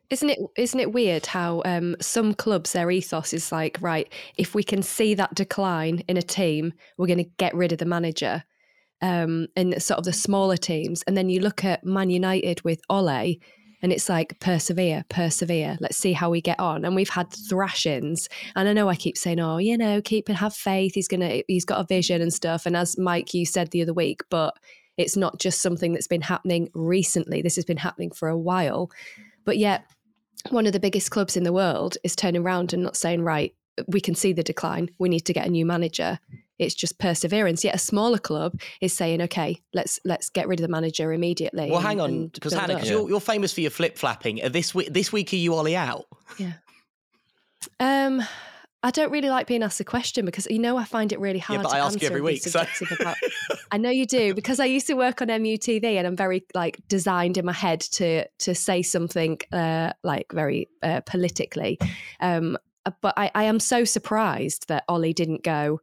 Isn't 0.09 0.29
it 0.29 0.39
isn't 0.57 0.79
it 0.79 0.91
weird 0.91 1.25
how 1.25 1.61
um, 1.63 1.95
some 2.01 2.33
clubs 2.33 2.73
their 2.73 2.91
ethos 2.91 3.31
is 3.33 3.49
like 3.49 3.77
right 3.79 4.11
if 4.35 4.53
we 4.53 4.61
can 4.61 4.81
see 4.81 5.13
that 5.13 5.33
decline 5.35 6.03
in 6.09 6.17
a 6.17 6.21
team 6.21 6.73
we're 6.97 7.07
going 7.07 7.23
to 7.23 7.31
get 7.37 7.55
rid 7.55 7.71
of 7.71 7.77
the 7.77 7.85
manager 7.85 8.43
um, 9.01 9.47
in 9.55 9.79
sort 9.79 9.99
of 9.99 10.03
the 10.03 10.11
smaller 10.11 10.57
teams 10.57 11.01
and 11.07 11.15
then 11.15 11.29
you 11.29 11.39
look 11.39 11.63
at 11.63 11.85
Man 11.85 12.09
United 12.09 12.61
with 12.63 12.81
Ole 12.89 13.35
and 13.81 13.91
it's 13.91 14.09
like 14.09 14.39
persevere 14.39 15.03
persevere. 15.09 15.77
Let's 15.79 15.97
see 15.97 16.13
how 16.13 16.29
we 16.29 16.41
get 16.41 16.59
on. 16.59 16.85
And 16.85 16.95
we've 16.95 17.09
had 17.09 17.31
thrashings. 17.31 18.29
And 18.55 18.67
I 18.69 18.73
know 18.73 18.89
I 18.89 18.95
keep 18.95 19.17
saying 19.17 19.39
oh 19.39 19.57
you 19.57 19.77
know 19.77 20.01
keep 20.01 20.29
and 20.29 20.37
have 20.37 20.53
faith. 20.53 20.93
He's 20.95 21.07
gonna 21.07 21.41
he's 21.47 21.65
got 21.65 21.81
a 21.81 21.85
vision 21.85 22.21
and 22.21 22.33
stuff. 22.33 22.65
And 22.65 22.75
as 22.75 22.97
Mike 22.97 23.33
you 23.33 23.45
said 23.45 23.71
the 23.71 23.81
other 23.81 23.93
week 23.93 24.21
but 24.29 24.57
it's 24.97 25.17
not 25.17 25.39
just 25.39 25.61
something 25.61 25.93
that's 25.93 26.07
been 26.07 26.21
happening 26.21 26.69
recently. 26.73 27.41
This 27.41 27.55
has 27.55 27.65
been 27.65 27.77
happening 27.77 28.11
for 28.11 28.29
a 28.29 28.37
while. 28.37 28.91
But 29.45 29.57
yet 29.57 29.85
one 30.49 30.65
of 30.65 30.73
the 30.73 30.79
biggest 30.79 31.11
clubs 31.11 31.37
in 31.37 31.43
the 31.43 31.53
world 31.53 31.97
is 32.03 32.15
turning 32.15 32.41
around 32.41 32.73
and 32.73 32.83
not 32.83 32.97
saying, 32.97 33.21
right, 33.21 33.53
we 33.87 34.01
can 34.01 34.15
see 34.15 34.33
the 34.33 34.43
decline. 34.43 34.89
We 34.97 35.09
need 35.09 35.21
to 35.21 35.33
get 35.33 35.47
a 35.47 35.51
new 35.51 35.65
manager. 35.65 36.19
It's 36.61 36.75
just 36.75 36.99
perseverance. 36.99 37.63
Yet 37.63 37.75
a 37.75 37.79
smaller 37.79 38.17
club 38.19 38.59
is 38.81 38.93
saying, 38.93 39.21
okay, 39.23 39.59
let's 39.73 39.99
let's 40.05 40.29
get 40.29 40.47
rid 40.47 40.59
of 40.59 40.63
the 40.67 40.71
manager 40.71 41.11
immediately. 41.11 41.69
Well, 41.69 41.79
and- 41.79 41.87
hang 41.87 41.99
on, 42.01 42.27
because 42.27 42.53
Hannah. 42.53 42.75
'cause 42.77 42.89
you're, 42.89 43.09
you're 43.09 43.19
famous 43.19 43.51
for 43.53 43.61
your 43.61 43.71
flip 43.71 43.97
flapping. 43.97 44.39
This 44.51 44.73
week, 44.75 44.93
this 44.93 45.11
week, 45.11 45.33
are 45.33 45.37
you 45.37 45.53
Ole 45.53 45.75
out? 45.75 46.05
Yeah. 46.37 46.53
Um, 47.79 48.21
I 48.83 48.89
don't 48.89 49.11
really 49.11 49.29
like 49.29 49.45
being 49.45 49.61
asked 49.61 49.77
the 49.77 49.83
question 49.83 50.25
because 50.25 50.47
you 50.49 50.57
know 50.57 50.75
I 50.75 50.85
find 50.85 51.11
it 51.11 51.19
really 51.19 51.37
hard. 51.37 51.59
Yeah, 51.59 51.63
but 51.63 51.69
to 51.69 51.75
I 51.75 51.79
ask 51.79 52.01
you 52.01 52.07
every 52.07 52.21
week, 52.21 52.41
so- 52.41 52.65
about- 52.91 53.15
I 53.71 53.77
know 53.77 53.91
you 53.91 54.05
do 54.07 54.33
because 54.33 54.59
I 54.59 54.65
used 54.65 54.87
to 54.87 54.95
work 54.95 55.21
on 55.21 55.27
MUTV 55.27 55.83
and 55.83 56.07
I'm 56.07 56.15
very 56.15 56.43
like 56.55 56.79
designed 56.87 57.37
in 57.37 57.45
my 57.45 57.53
head 57.53 57.81
to 57.81 58.25
to 58.39 58.55
say 58.55 58.81
something 58.81 59.39
uh, 59.51 59.93
like 60.03 60.31
very 60.33 60.67
uh, 60.81 61.01
politically. 61.01 61.77
Um, 62.19 62.57
but 63.01 63.13
I, 63.17 63.29
I 63.35 63.43
am 63.43 63.59
so 63.59 63.83
surprised 63.83 64.67
that 64.67 64.83
Ole 64.89 65.13
didn't 65.13 65.43
go 65.43 65.79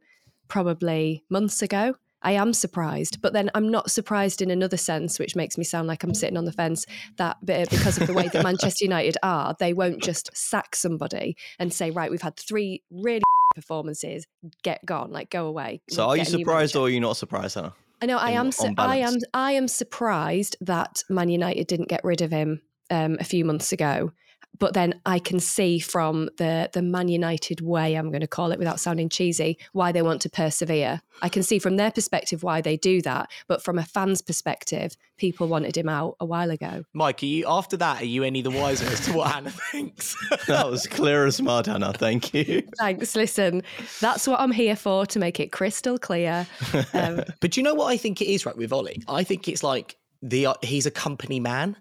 probably 0.49 1.23
months 1.29 1.61
ago. 1.61 1.95
I 2.21 2.33
am 2.33 2.51
surprised, 2.51 3.21
but 3.21 3.31
then 3.31 3.49
I'm 3.55 3.69
not 3.69 3.91
surprised 3.91 4.41
in 4.41 4.51
another 4.51 4.75
sense, 4.75 5.19
which 5.19 5.37
makes 5.37 5.57
me 5.57 5.63
sound 5.63 5.87
like 5.87 6.03
I'm 6.03 6.13
sitting 6.13 6.35
on 6.35 6.43
the 6.43 6.51
fence. 6.51 6.85
That 7.17 7.37
be- 7.45 7.65
because 7.69 7.97
of 7.97 8.07
the 8.07 8.13
way 8.13 8.27
that 8.27 8.43
Manchester 8.43 8.83
United 8.83 9.15
are, 9.23 9.55
they 9.57 9.71
won't 9.73 10.03
just 10.03 10.29
sack 10.35 10.75
somebody 10.75 11.37
and 11.59 11.71
say, 11.73 11.91
"Right, 11.91 12.11
we've 12.11 12.21
had 12.21 12.35
three 12.35 12.83
really 12.91 13.21
performances, 13.55 14.27
get 14.63 14.85
gone, 14.85 15.11
like 15.11 15.29
go 15.29 15.45
away." 15.47 15.81
So 15.89 16.07
are 16.07 16.17
you 16.17 16.23
get 16.23 16.33
a 16.33 16.35
new 16.35 16.41
surprised 16.43 16.75
manager." 16.75 16.79
or 16.79 16.87
are 16.87 16.89
you 16.89 16.99
not 16.99 17.15
surprised, 17.15 17.55
Hannah? 17.55 17.73
I 18.01 18.05
know 18.05 18.17
I 18.17 18.31
in- 18.31 18.37
am. 18.37 18.51
Su- 18.51 18.73
I 18.77 18.97
am. 18.97 19.15
I 19.33 19.51
am 19.53 19.69
surprised 19.69 20.57
that 20.59 21.03
Man 21.09 21.29
United 21.29 21.67
didn't 21.67 21.87
get 21.87 22.03
rid 22.03 22.21
of 22.21 22.31
him 22.31 22.61
um, 22.89 23.15
a 23.21 23.23
few 23.23 23.45
months 23.45 23.71
ago. 23.71 24.11
But 24.59 24.73
then 24.73 24.99
I 25.05 25.19
can 25.19 25.39
see 25.39 25.79
from 25.79 26.29
the 26.37 26.69
the 26.73 26.81
Man 26.81 27.07
United 27.07 27.61
way, 27.61 27.95
I'm 27.95 28.09
going 28.09 28.21
to 28.21 28.27
call 28.27 28.51
it 28.51 28.59
without 28.59 28.79
sounding 28.79 29.09
cheesy, 29.09 29.57
why 29.73 29.91
they 29.91 30.01
want 30.01 30.21
to 30.23 30.29
persevere. 30.29 31.01
I 31.21 31.29
can 31.29 31.43
see 31.43 31.59
from 31.59 31.77
their 31.77 31.91
perspective 31.91 32.43
why 32.43 32.61
they 32.61 32.77
do 32.77 33.01
that, 33.01 33.29
but 33.47 33.63
from 33.63 33.77
a 33.77 33.83
fan's 33.83 34.21
perspective, 34.21 34.95
people 35.17 35.47
wanted 35.47 35.75
him 35.75 35.89
out 35.89 36.15
a 36.19 36.25
while 36.25 36.51
ago. 36.51 36.83
Mike, 36.93 37.23
are 37.23 37.25
you 37.25 37.45
after 37.47 37.77
that? 37.77 38.01
Are 38.01 38.05
you 38.05 38.23
any 38.23 38.41
the 38.41 38.51
wiser 38.51 38.85
as 38.87 39.01
to 39.01 39.13
what 39.13 39.31
Hannah 39.31 39.51
thinks? 39.71 40.15
that 40.47 40.69
was 40.69 40.87
clear 40.87 41.25
as 41.25 41.41
mud, 41.41 41.67
Hannah. 41.67 41.93
Thank 41.93 42.33
you. 42.33 42.63
Thanks. 42.77 43.15
Listen, 43.15 43.63
that's 43.99 44.27
what 44.27 44.39
I'm 44.39 44.51
here 44.51 44.75
for 44.75 45.05
to 45.07 45.19
make 45.19 45.39
it 45.39 45.51
crystal 45.51 45.97
clear. 45.97 46.47
Um, 46.93 47.23
but 47.39 47.51
do 47.51 47.59
you 47.59 47.63
know 47.63 47.73
what 47.73 47.87
I 47.87 47.97
think 47.97 48.21
it 48.21 48.27
is, 48.27 48.45
right, 48.45 48.55
with 48.55 48.73
Ole? 48.73 48.89
I 49.07 49.23
think 49.23 49.47
it's 49.47 49.63
like 49.63 49.95
the 50.21 50.47
uh, 50.47 50.53
he's 50.61 50.85
a 50.85 50.91
company 50.91 51.39
man. 51.39 51.77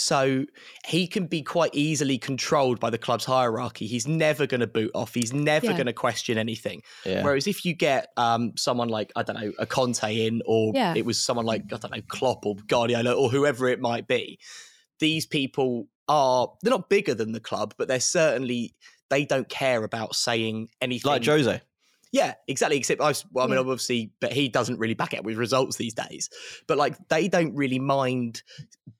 So 0.00 0.46
he 0.86 1.06
can 1.06 1.26
be 1.26 1.42
quite 1.42 1.74
easily 1.74 2.18
controlled 2.18 2.80
by 2.80 2.90
the 2.90 2.98
club's 2.98 3.24
hierarchy. 3.24 3.86
He's 3.86 4.08
never 4.08 4.46
going 4.46 4.60
to 4.60 4.66
boot 4.66 4.90
off. 4.94 5.14
He's 5.14 5.32
never 5.32 5.66
yeah. 5.66 5.72
going 5.72 5.86
to 5.86 5.92
question 5.92 6.38
anything. 6.38 6.82
Yeah. 7.04 7.22
Whereas 7.22 7.46
if 7.46 7.64
you 7.64 7.74
get 7.74 8.08
um, 8.16 8.52
someone 8.56 8.88
like 8.88 9.12
I 9.16 9.22
don't 9.22 9.40
know 9.40 9.52
a 9.58 9.66
Conte 9.66 10.26
in, 10.26 10.42
or 10.46 10.72
yeah. 10.74 10.94
it 10.96 11.04
was 11.04 11.22
someone 11.22 11.46
like 11.46 11.62
I 11.72 11.76
don't 11.76 11.94
know 11.94 12.02
Klopp 12.08 12.46
or 12.46 12.56
Guardiola 12.66 13.12
or 13.12 13.30
whoever 13.30 13.68
it 13.68 13.80
might 13.80 14.08
be, 14.08 14.38
these 14.98 15.26
people 15.26 15.88
are 16.08 16.48
they're 16.62 16.70
not 16.70 16.88
bigger 16.88 17.14
than 17.14 17.32
the 17.32 17.40
club, 17.40 17.74
but 17.78 17.88
they're 17.88 18.00
certainly 18.00 18.74
they 19.10 19.24
don't 19.24 19.48
care 19.48 19.84
about 19.84 20.14
saying 20.14 20.68
anything 20.80 21.10
like 21.10 21.24
Jose. 21.24 21.60
Yeah, 22.12 22.34
exactly. 22.48 22.76
Except 22.76 23.00
I, 23.00 23.14
well, 23.32 23.44
I 23.44 23.48
mean, 23.48 23.54
yeah. 23.54 23.60
obviously, 23.60 24.12
but 24.20 24.32
he 24.32 24.48
doesn't 24.48 24.78
really 24.78 24.94
back 24.94 25.14
it 25.14 25.22
with 25.22 25.36
results 25.36 25.76
these 25.76 25.94
days. 25.94 26.28
But 26.66 26.76
like, 26.76 26.96
they 27.08 27.28
don't 27.28 27.54
really 27.54 27.78
mind 27.78 28.42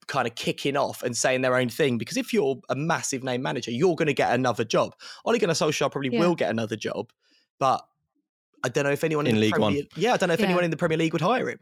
kind 0.06 0.26
of 0.26 0.34
kicking 0.34 0.76
off 0.76 1.02
and 1.02 1.16
saying 1.16 1.40
their 1.40 1.56
own 1.56 1.68
thing 1.68 1.98
because 1.98 2.16
if 2.16 2.32
you're 2.32 2.60
a 2.68 2.74
massive 2.74 3.22
name 3.22 3.42
manager, 3.42 3.70
you're 3.70 3.96
going 3.96 4.06
to 4.06 4.14
get 4.14 4.32
another 4.32 4.64
job. 4.64 4.94
Ole 5.24 5.38
Gunnar 5.38 5.54
Solskjaer 5.54 5.90
probably 5.90 6.10
yeah. 6.12 6.20
will 6.20 6.34
get 6.34 6.50
another 6.50 6.76
job, 6.76 7.10
but 7.58 7.84
I 8.62 8.68
don't 8.68 8.84
know 8.84 8.90
if 8.90 9.04
anyone 9.04 9.26
in, 9.26 9.36
in 9.36 9.40
League 9.40 9.52
Premier, 9.52 9.68
One. 9.68 9.86
Yeah, 9.96 10.14
I 10.14 10.16
don't 10.16 10.28
know 10.28 10.34
if 10.34 10.40
yeah. 10.40 10.46
anyone 10.46 10.64
in 10.64 10.70
the 10.70 10.76
Premier 10.76 10.98
League 10.98 11.12
would 11.12 11.22
hire 11.22 11.48
him. 11.48 11.58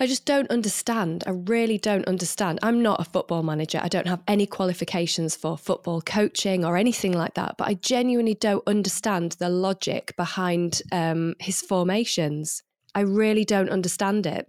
I 0.00 0.06
just 0.06 0.24
don't 0.24 0.50
understand. 0.50 1.24
I 1.26 1.30
really 1.30 1.78
don't 1.78 2.04
understand. 2.06 2.60
I'm 2.62 2.82
not 2.82 3.00
a 3.00 3.04
football 3.04 3.42
manager. 3.42 3.80
I 3.82 3.88
don't 3.88 4.06
have 4.06 4.22
any 4.28 4.46
qualifications 4.46 5.34
for 5.34 5.58
football 5.58 6.00
coaching 6.02 6.64
or 6.64 6.76
anything 6.76 7.12
like 7.12 7.34
that. 7.34 7.56
But 7.58 7.68
I 7.68 7.74
genuinely 7.74 8.34
don't 8.34 8.62
understand 8.66 9.32
the 9.32 9.48
logic 9.48 10.14
behind 10.16 10.82
um, 10.92 11.34
his 11.40 11.60
formations. 11.62 12.62
I 12.94 13.00
really 13.00 13.44
don't 13.44 13.70
understand 13.70 14.26
it. 14.26 14.46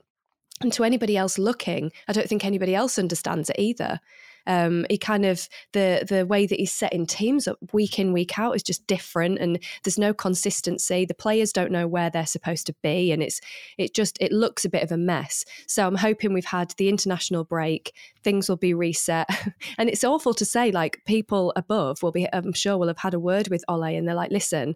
And 0.61 0.73
to 0.73 0.83
anybody 0.83 1.15
else 1.15 1.39
looking, 1.39 1.91
I 2.07 2.13
don't 2.13 2.27
think 2.27 2.43
anybody 2.43 2.75
else 2.75 2.99
understands 2.99 3.49
it 3.49 3.55
either. 3.57 3.99
Um, 4.47 4.85
he 4.89 4.97
kind 4.97 5.25
of 5.25 5.47
the 5.73 6.05
the 6.07 6.25
way 6.25 6.45
that 6.45 6.59
he's 6.59 6.71
setting 6.71 7.05
teams 7.05 7.47
up 7.47 7.57
week 7.73 7.99
in 7.99 8.13
week 8.13 8.37
out 8.37 8.55
is 8.55 8.63
just 8.63 8.85
different, 8.87 9.39
and 9.39 9.59
there's 9.83 9.97
no 9.97 10.13
consistency. 10.13 11.05
The 11.05 11.13
players 11.13 11.53
don't 11.53 11.71
know 11.71 11.87
where 11.87 12.09
they're 12.09 12.25
supposed 12.25 12.65
to 12.67 12.75
be, 12.81 13.11
and 13.11 13.21
it's 13.21 13.41
it 13.77 13.93
just 13.93 14.17
it 14.21 14.31
looks 14.31 14.65
a 14.65 14.69
bit 14.69 14.83
of 14.83 14.91
a 14.91 14.97
mess. 14.97 15.45
So 15.67 15.85
I'm 15.85 15.95
hoping 15.95 16.33
we've 16.33 16.45
had 16.45 16.73
the 16.77 16.89
international 16.89 17.43
break, 17.43 17.93
things 18.23 18.49
will 18.49 18.57
be 18.57 18.73
reset, 18.73 19.27
and 19.77 19.89
it's 19.89 20.03
awful 20.03 20.33
to 20.35 20.45
say 20.45 20.71
like 20.71 21.01
people 21.05 21.53
above 21.55 22.03
will 22.03 22.11
be 22.11 22.27
I'm 22.33 22.53
sure 22.53 22.77
will 22.77 22.87
have 22.87 22.97
had 22.97 23.13
a 23.13 23.19
word 23.19 23.49
with 23.49 23.63
Ole, 23.67 23.83
and 23.83 24.07
they're 24.07 24.15
like, 24.15 24.31
listen 24.31 24.75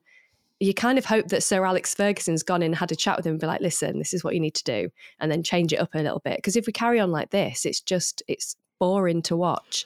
you 0.64 0.74
kind 0.74 0.98
of 0.98 1.06
hope 1.06 1.28
that 1.28 1.44
Sir 1.44 1.66
Alex 1.66 1.94
Ferguson's 1.94 2.44
gone 2.44 2.62
in 2.62 2.68
and 2.68 2.76
had 2.76 2.92
a 2.92 2.96
chat 2.96 3.18
with 3.18 3.26
him 3.26 3.32
and 3.32 3.40
be 3.40 3.48
like, 3.48 3.62
listen, 3.62 3.98
this 3.98 4.14
is 4.14 4.24
what 4.24 4.34
you 4.34 4.40
need 4.40 4.56
to 4.56 4.64
do, 4.64 4.90
and 5.20 5.32
then 5.32 5.44
change 5.44 5.74
it 5.74 5.78
up 5.78 5.94
a 5.94 6.00
little 6.00 6.22
bit. 6.24 6.38
Because 6.38 6.56
if 6.56 6.66
we 6.66 6.74
carry 6.74 7.00
on 7.00 7.12
like 7.12 7.32
this, 7.32 7.66
it's 7.66 7.82
just 7.82 8.24
it's 8.28 8.56
boring 8.84 9.22
to 9.22 9.38
watch. 9.38 9.86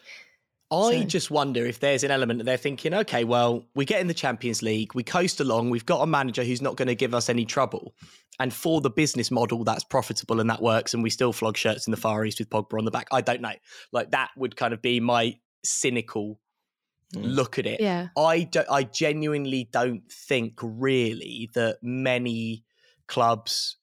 I 0.71 1.01
so. 1.01 1.03
just 1.03 1.29
wonder 1.29 1.63
if 1.67 1.79
there's 1.79 2.03
an 2.03 2.09
element 2.09 2.39
that 2.39 2.45
they're 2.45 2.57
thinking, 2.57 2.95
okay, 2.95 3.25
well, 3.25 3.63
we 3.75 3.85
get 3.85 4.01
in 4.01 4.07
the 4.07 4.13
Champions 4.13 4.63
League, 4.63 4.95
we 4.95 5.03
coast 5.03 5.39
along, 5.39 5.69
we've 5.69 5.85
got 5.85 6.01
a 6.01 6.07
manager 6.07 6.43
who's 6.43 6.63
not 6.63 6.77
going 6.77 6.87
to 6.87 6.95
give 6.95 7.13
us 7.13 7.29
any 7.29 7.45
trouble. 7.45 7.93
And 8.39 8.51
for 8.51 8.81
the 8.81 8.89
business 8.89 9.29
model, 9.29 9.63
that's 9.63 9.83
profitable 9.83 10.39
and 10.39 10.49
that 10.49 10.63
works, 10.63 10.95
and 10.95 11.03
we 11.03 11.11
still 11.11 11.31
flog 11.31 11.57
shirts 11.57 11.85
in 11.85 11.91
the 11.91 11.97
Far 11.97 12.25
East 12.25 12.39
with 12.39 12.49
Pogba 12.49 12.79
on 12.79 12.85
the 12.85 12.91
back. 12.91 13.07
I 13.11 13.21
don't 13.21 13.41
know. 13.41 13.53
Like 13.91 14.09
that 14.11 14.31
would 14.35 14.55
kind 14.55 14.73
of 14.73 14.81
be 14.81 14.99
my 14.99 15.37
cynical 15.63 16.39
mm. 17.15 17.21
look 17.23 17.59
at 17.59 17.67
it. 17.67 17.79
Yeah. 17.79 18.07
I 18.17 18.43
don't 18.43 18.69
I 18.69 18.81
genuinely 18.83 19.69
don't 19.71 20.11
think 20.11 20.55
really 20.61 21.51
that 21.53 21.77
many 21.83 22.63
clubs 23.07 23.77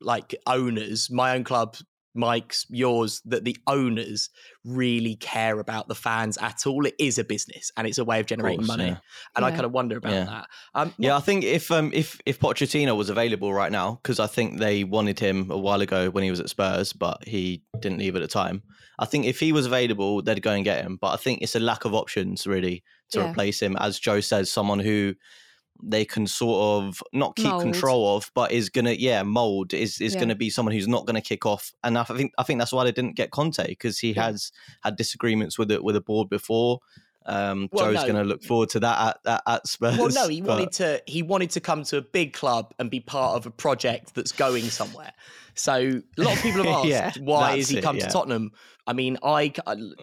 like 0.00 0.34
owners, 0.46 1.10
my 1.10 1.34
own 1.34 1.44
club 1.44 1.76
Mike's, 2.16 2.66
yours, 2.68 3.20
that 3.26 3.44
the 3.44 3.56
owners 3.66 4.30
really 4.64 5.16
care 5.16 5.58
about 5.58 5.88
the 5.88 5.94
fans 5.94 6.36
at 6.38 6.66
all. 6.66 6.86
It 6.86 6.94
is 6.98 7.18
a 7.18 7.24
business 7.24 7.70
and 7.76 7.86
it's 7.86 7.98
a 7.98 8.04
way 8.04 8.20
of 8.20 8.26
generating 8.26 8.60
of 8.60 8.66
course, 8.66 8.78
money. 8.78 8.90
Yeah. 8.90 8.98
And 9.36 9.42
yeah. 9.42 9.46
I 9.46 9.50
kind 9.50 9.64
of 9.64 9.72
wonder 9.72 9.96
about 9.96 10.12
yeah. 10.12 10.24
that. 10.24 10.46
Um, 10.74 10.94
yeah, 10.98 11.16
I 11.16 11.20
think 11.20 11.44
if 11.44 11.70
um, 11.70 11.90
if 11.94 12.20
if 12.26 12.40
Pochettino 12.40 12.96
was 12.96 13.10
available 13.10 13.52
right 13.52 13.70
now, 13.70 14.00
because 14.02 14.18
I 14.18 14.26
think 14.26 14.58
they 14.58 14.84
wanted 14.84 15.18
him 15.18 15.50
a 15.50 15.58
while 15.58 15.80
ago 15.80 16.10
when 16.10 16.24
he 16.24 16.30
was 16.30 16.40
at 16.40 16.48
Spurs, 16.48 16.92
but 16.92 17.26
he 17.26 17.62
didn't 17.80 17.98
leave 17.98 18.16
at 18.16 18.22
the 18.22 18.28
time. 18.28 18.62
I 18.98 19.04
think 19.04 19.26
if 19.26 19.40
he 19.40 19.52
was 19.52 19.66
available, 19.66 20.22
they'd 20.22 20.42
go 20.42 20.52
and 20.52 20.64
get 20.64 20.82
him. 20.82 20.98
But 21.00 21.08
I 21.08 21.16
think 21.16 21.42
it's 21.42 21.54
a 21.54 21.60
lack 21.60 21.84
of 21.84 21.94
options 21.94 22.46
really 22.46 22.82
to 23.10 23.28
replace 23.28 23.60
him. 23.60 23.76
As 23.76 23.98
Joe 23.98 24.20
says, 24.20 24.50
someone 24.50 24.80
who 24.80 25.14
they 25.82 26.04
can 26.04 26.26
sort 26.26 26.84
of 26.84 27.02
not 27.12 27.36
keep 27.36 27.46
mold. 27.46 27.62
control 27.62 28.16
of, 28.16 28.30
but 28.34 28.52
is 28.52 28.68
gonna 28.68 28.92
yeah 28.92 29.22
mold 29.22 29.74
is 29.74 30.00
is 30.00 30.14
yeah. 30.14 30.20
gonna 30.20 30.34
be 30.34 30.50
someone 30.50 30.74
who's 30.74 30.88
not 30.88 31.06
gonna 31.06 31.20
kick 31.20 31.46
off. 31.46 31.72
And 31.84 31.98
I 31.98 32.04
think 32.04 32.32
I 32.38 32.42
think 32.42 32.58
that's 32.58 32.72
why 32.72 32.84
they 32.84 32.92
didn't 32.92 33.16
get 33.16 33.30
Conte 33.30 33.66
because 33.66 33.98
he 33.98 34.12
yeah. 34.12 34.26
has 34.26 34.52
had 34.82 34.96
disagreements 34.96 35.58
with 35.58 35.70
it 35.70 35.82
with 35.82 35.94
the 35.94 36.00
board 36.00 36.28
before. 36.28 36.80
Um, 37.28 37.68
well, 37.72 37.86
Joe's 37.86 38.02
no. 38.06 38.12
going 38.12 38.22
to 38.22 38.24
look 38.24 38.44
forward 38.44 38.68
to 38.70 38.80
that 38.80 39.16
at, 39.26 39.32
at, 39.32 39.42
at 39.46 39.66
Spurs. 39.66 39.98
Well, 39.98 40.10
no, 40.10 40.28
he 40.28 40.40
but... 40.40 40.50
wanted 40.50 40.72
to. 40.74 41.02
He 41.06 41.22
wanted 41.22 41.50
to 41.50 41.60
come 41.60 41.82
to 41.84 41.96
a 41.96 42.02
big 42.02 42.32
club 42.32 42.72
and 42.78 42.88
be 42.88 43.00
part 43.00 43.36
of 43.36 43.46
a 43.46 43.50
project 43.50 44.14
that's 44.14 44.30
going 44.30 44.62
somewhere. 44.64 45.12
So 45.54 45.74
a 45.74 46.22
lot 46.22 46.36
of 46.36 46.42
people 46.42 46.62
have 46.62 46.66
asked, 46.76 46.86
yeah, 46.86 47.12
why 47.20 47.56
is 47.56 47.68
he 47.68 47.80
come 47.80 47.96
it, 47.96 48.00
yeah. 48.00 48.06
to 48.06 48.12
Tottenham? 48.12 48.52
I 48.86 48.92
mean, 48.92 49.18
I 49.24 49.48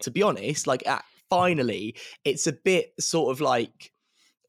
to 0.02 0.12
be 0.12 0.22
honest, 0.22 0.68
like 0.68 0.86
at, 0.86 1.06
finally, 1.30 1.96
it's 2.26 2.46
a 2.48 2.52
bit 2.52 2.94
sort 3.00 3.32
of 3.32 3.40
like 3.40 3.93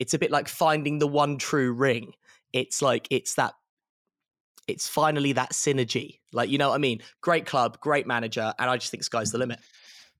it's 0.01 0.15
a 0.15 0.19
bit 0.19 0.31
like 0.31 0.49
finding 0.49 0.99
the 0.99 1.07
one 1.07 1.39
true 1.39 1.73
ring. 1.73 2.13
It's 2.53 2.83
like 2.83 3.09
it's 3.11 3.35
that 3.35 3.55
it's 4.67 4.89
finally 4.89 5.33
that 5.33 5.53
synergy. 5.53 6.21
Like, 6.33 6.49
you 6.49 6.59
know 6.59 6.71
what 6.71 6.77
I 6.77 6.79
mean? 6.79 7.01
Great 7.21 7.47
club, 7.47 7.79
great 7.81 8.07
manager, 8.07 8.53
and 8.59 8.71
I 8.71 8.77
just 8.77 8.91
think 8.91 9.05
sky's 9.05 9.31
the 9.31 9.39
limit. 9.39 9.61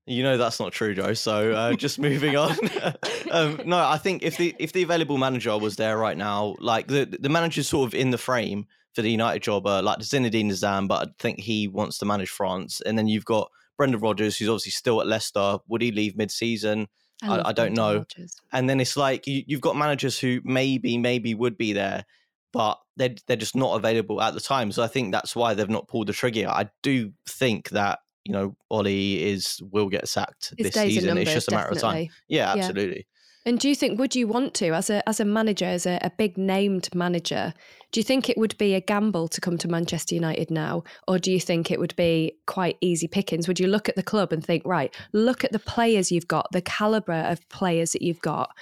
You 0.07 0.21
know 0.21 0.37
that's 0.37 0.59
not 0.59 0.71
true, 0.71 0.93
Joe. 0.93 1.15
So 1.15 1.53
uh, 1.53 1.73
just 1.73 1.97
moving 1.97 2.37
on. 2.37 2.55
um, 3.31 3.59
no, 3.65 3.79
I 3.79 3.97
think 3.97 4.21
if 4.21 4.37
the 4.37 4.55
if 4.59 4.71
the 4.71 4.83
available 4.83 5.17
manager 5.17 5.57
was 5.57 5.77
there 5.77 5.97
right 5.97 6.17
now, 6.17 6.55
like 6.59 6.87
the 6.87 7.05
the 7.19 7.29
manager's 7.29 7.67
sort 7.67 7.87
of 7.87 7.95
in 7.95 8.11
the 8.11 8.17
frame 8.19 8.67
for 8.93 9.01
the 9.01 9.09
United 9.09 9.41
job, 9.41 9.65
uh, 9.65 9.81
like 9.81 9.99
Zinedine 9.99 10.51
Zidane, 10.51 10.87
but 10.87 11.07
I 11.07 11.11
think 11.17 11.39
he 11.39 11.67
wants 11.67 11.97
to 11.97 12.05
manage 12.05 12.29
France. 12.29 12.81
And 12.85 12.97
then 12.97 13.07
you've 13.07 13.25
got 13.25 13.51
Brendan 13.77 13.99
Rodgers, 13.99 14.37
who's 14.37 14.47
obviously 14.47 14.71
still 14.71 15.01
at 15.01 15.07
Leicester. 15.07 15.57
Would 15.67 15.81
he 15.81 15.91
leave 15.91 16.15
mid 16.15 16.29
season? 16.29 16.87
I, 17.23 17.37
I, 17.37 17.49
I 17.49 17.53
don't 17.53 17.73
know. 17.73 17.97
Rodgers. 17.97 18.35
And 18.51 18.69
then 18.69 18.79
it's 18.79 18.97
like 18.97 19.27
you, 19.27 19.43
you've 19.47 19.61
got 19.61 19.75
managers 19.75 20.19
who 20.19 20.41
maybe, 20.43 20.97
maybe 20.97 21.33
would 21.33 21.57
be 21.57 21.73
there, 21.73 22.05
but 22.51 22.79
they're 22.97 23.15
they're 23.27 23.37
just 23.37 23.55
not 23.55 23.75
available 23.75 24.21
at 24.21 24.33
the 24.33 24.39
time. 24.39 24.71
So 24.71 24.83
I 24.83 24.87
think 24.87 25.11
that's 25.11 25.35
why 25.35 25.53
they've 25.53 25.69
not 25.69 25.87
pulled 25.87 26.07
the 26.07 26.13
trigger. 26.13 26.47
I 26.47 26.69
do 26.83 27.11
think 27.27 27.69
that 27.69 27.99
you 28.23 28.33
know 28.33 28.55
Ole 28.69 28.87
is 28.87 29.61
will 29.71 29.89
get 29.89 30.07
sacked 30.07 30.53
His 30.57 30.67
this 30.67 30.75
season. 30.75 31.07
Numbers, 31.07 31.23
it's 31.23 31.33
just 31.33 31.47
a 31.49 31.51
matter 31.51 31.73
definitely. 31.73 32.03
of 32.03 32.07
time. 32.07 32.15
Yeah, 32.27 32.53
absolutely. 32.53 32.97
Yeah. 32.97 33.01
And 33.47 33.59
do 33.59 33.69
you 33.69 33.75
think 33.75 33.99
would 33.99 34.15
you 34.15 34.27
want 34.27 34.55
to, 34.55 34.69
as 34.69 34.89
a 34.89 35.07
as 35.07 35.19
a 35.19 35.25
manager, 35.25 35.65
as 35.65 35.85
a, 35.85 35.99
a, 36.01 36.09
big 36.09 36.35
named 36.35 36.89
manager, 36.95 37.53
do 37.95 38.01
you 38.01 38.03
think 38.03 38.29
it 38.29 38.37
would 38.37 38.57
be 38.57 38.73
a 38.73 38.81
gamble 38.81 39.29
to 39.29 39.39
come 39.39 39.57
to 39.57 39.69
Manchester 39.69 40.15
United 40.15 40.51
now, 40.51 40.83
or 41.07 41.17
do 41.17 41.31
you 41.31 41.39
think 41.39 41.71
it 41.71 41.79
would 41.79 41.95
be 41.95 42.35
quite 42.45 42.77
easy 42.81 43.07
pickings? 43.07 43.47
Would 43.47 43.57
you 43.57 43.67
look 43.67 43.87
at 43.87 43.95
the 43.95 44.03
club 44.03 44.33
and 44.33 44.45
think, 44.45 44.63
right, 44.65 44.93
look 45.13 45.45
at 45.45 45.53
the 45.53 45.59
players 45.59 46.11
you've 46.11 46.27
got, 46.27 46.51
the 46.51 46.61
caliber 46.61 47.13
of 47.13 47.47
players 47.47 47.93
that 47.93 48.01
you've 48.01 48.19
got, 48.19 48.53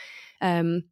um, 0.41 0.83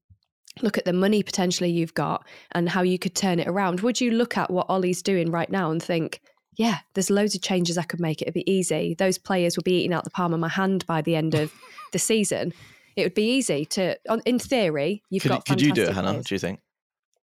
look 0.63 0.79
at 0.79 0.85
the 0.85 0.91
money 0.91 1.21
potentially 1.21 1.69
you've 1.69 1.93
got, 1.93 2.25
and 2.53 2.67
how 2.67 2.81
you 2.81 2.97
could 2.97 3.13
turn 3.13 3.39
it 3.39 3.47
around? 3.47 3.81
Would 3.81 4.01
you 4.01 4.09
look 4.09 4.35
at 4.39 4.49
what 4.49 4.65
Ole's 4.71 5.03
doing 5.03 5.29
right 5.29 5.51
now 5.51 5.69
and 5.69 5.83
think? 5.83 6.19
Yeah, 6.57 6.79
there's 6.95 7.11
loads 7.11 7.35
of 7.35 7.43
changes 7.43 7.77
I 7.77 7.83
could 7.83 7.99
make. 7.99 8.23
It'd 8.23 8.33
be 8.33 8.51
easy. 8.51 8.95
Those 8.95 9.19
players 9.19 9.55
will 9.55 9.61
be 9.61 9.75
eating 9.75 9.93
out 9.93 10.03
the 10.03 10.09
palm 10.09 10.33
of 10.33 10.39
my 10.39 10.49
hand 10.49 10.83
by 10.87 11.03
the 11.03 11.15
end 11.15 11.35
of 11.35 11.53
the 11.91 11.99
season 11.99 12.53
it 12.95 13.03
would 13.03 13.13
be 13.13 13.35
easy 13.35 13.65
to, 13.65 13.95
in 14.25 14.37
theory, 14.37 15.01
you've 15.09 15.23
could, 15.23 15.29
got. 15.29 15.45
Could 15.45 15.61
you 15.61 15.71
do 15.71 15.83
it, 15.83 15.93
Hannah? 15.93 16.09
Players. 16.09 16.25
Do 16.25 16.35
you 16.35 16.39
think? 16.39 16.59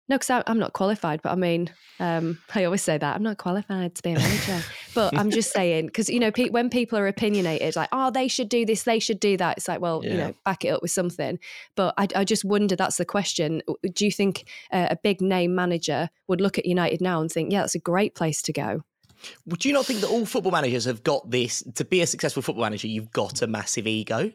No, 0.08 0.16
because 0.16 0.42
I'm 0.46 0.58
not 0.58 0.72
qualified. 0.72 1.20
But 1.20 1.32
I 1.32 1.34
mean, 1.34 1.70
um, 1.98 2.38
I 2.54 2.64
always 2.64 2.82
say 2.82 2.96
that 2.96 3.16
I'm 3.16 3.22
not 3.22 3.38
qualified 3.38 3.94
to 3.96 4.02
be 4.02 4.12
a 4.12 4.14
manager. 4.14 4.62
but 4.94 5.16
I'm 5.16 5.30
just 5.30 5.52
saying 5.52 5.86
because 5.86 6.08
you 6.08 6.20
know 6.20 6.30
pe- 6.30 6.50
when 6.50 6.70
people 6.70 6.98
are 6.98 7.08
opinionated, 7.08 7.74
like, 7.74 7.88
oh, 7.90 8.10
they 8.10 8.28
should 8.28 8.48
do 8.48 8.64
this, 8.64 8.84
they 8.84 9.00
should 9.00 9.18
do 9.18 9.36
that. 9.36 9.58
It's 9.58 9.68
like, 9.68 9.80
well, 9.80 10.02
yeah. 10.04 10.10
you 10.10 10.16
know, 10.18 10.34
back 10.44 10.64
it 10.64 10.68
up 10.68 10.82
with 10.82 10.92
something. 10.92 11.38
But 11.74 11.94
I, 11.98 12.06
I 12.14 12.24
just 12.24 12.44
wonder. 12.44 12.76
That's 12.76 12.98
the 12.98 13.04
question. 13.04 13.62
Do 13.94 14.04
you 14.04 14.12
think 14.12 14.48
uh, 14.70 14.88
a 14.90 14.96
big 14.96 15.20
name 15.20 15.54
manager 15.54 16.08
would 16.28 16.40
look 16.40 16.58
at 16.58 16.66
United 16.66 17.00
now 17.00 17.20
and 17.20 17.30
think, 17.30 17.50
yeah, 17.50 17.60
that's 17.60 17.74
a 17.74 17.80
great 17.80 18.14
place 18.14 18.42
to 18.42 18.52
go? 18.52 18.82
Would 19.46 19.64
you 19.64 19.72
not 19.72 19.86
think 19.86 20.00
that 20.00 20.08
all 20.08 20.26
football 20.26 20.52
managers 20.52 20.84
have 20.84 21.02
got 21.02 21.30
this? 21.30 21.64
To 21.74 21.84
be 21.84 22.00
a 22.00 22.06
successful 22.06 22.42
football 22.42 22.64
manager, 22.64 22.86
you've 22.86 23.10
got 23.10 23.42
a 23.42 23.46
massive 23.46 23.86
ego. 23.86 24.32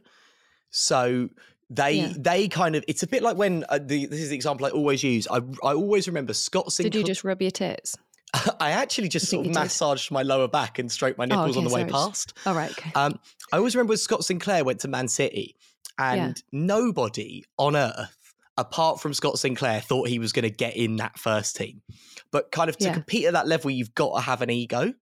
So 0.72 1.30
They 1.74 1.94
Yeah. 1.94 2.13
they 2.18 2.48
kind 2.50 2.75
of 2.75 2.84
it's 2.88 3.01
a 3.01 3.08
bit 3.08 3.24
like 3.24 3.38
when 3.38 3.63
uh, 3.70 3.80
the 3.82 4.06
this 4.06 4.20
is 4.20 4.30
the 4.30 4.36
example 4.36 4.66
I 4.66 4.72
always 4.72 5.04
use. 5.04 5.25
I 5.30 5.38
I 5.63 5.74
always 5.74 6.06
remember 6.06 6.34
Scott 6.34 6.74
Sinclair. 6.74 6.92
Did 6.92 6.98
you 7.00 7.06
just 7.06 7.24
rub 7.24 7.42
your 7.42 7.50
tits? 7.51 7.98
I 8.60 8.72
actually 8.72 9.08
just 9.08 9.30
sort 9.30 9.42
of 9.42 9.48
you 9.48 9.54
did? 9.54 9.60
massaged 9.60 10.12
my 10.12 10.22
lower 10.22 10.48
back 10.48 10.80
and 10.80 10.92
stroked 10.92 11.18
my 11.18 11.25
nipples 11.25 11.58
on 11.58 11.66
okay, 11.66 11.70
the 11.70 11.86
way 11.86 11.90
past. 11.92 12.34
All 12.46 12.54
right. 12.56 12.72
Okay. 12.72 12.92
Um, 12.96 13.20
I 13.54 13.58
always 13.58 13.75
remember 13.75 13.92
when 13.92 13.98
Scott 13.98 14.24
Sinclair 14.25 14.63
went 14.66 14.82
to 14.82 14.88
Man 14.90 15.08
City, 15.08 15.56
and 15.98 16.42
nobody 16.51 17.44
on 17.58 17.75
earth, 17.75 18.34
apart 18.58 19.01
from 19.01 19.13
Scott 19.13 19.40
Sinclair, 19.40 19.82
thought 19.82 20.08
he 20.08 20.20
was 20.20 20.32
going 20.34 20.44
to 20.44 20.50
get 20.50 20.75
in 20.75 20.98
that 20.98 21.18
first 21.20 21.56
team. 21.56 21.82
But 22.32 22.51
kind 22.51 22.70
of 22.70 22.78
to 22.78 22.86
Yeah. 22.86 22.94
compete 22.94 23.25
at 23.25 23.34
that 23.34 23.48
level, 23.48 23.70
you've 23.70 23.96
got 23.96 24.16
to 24.16 24.22
have 24.22 24.42
an 24.42 24.50
ego. 24.50 24.94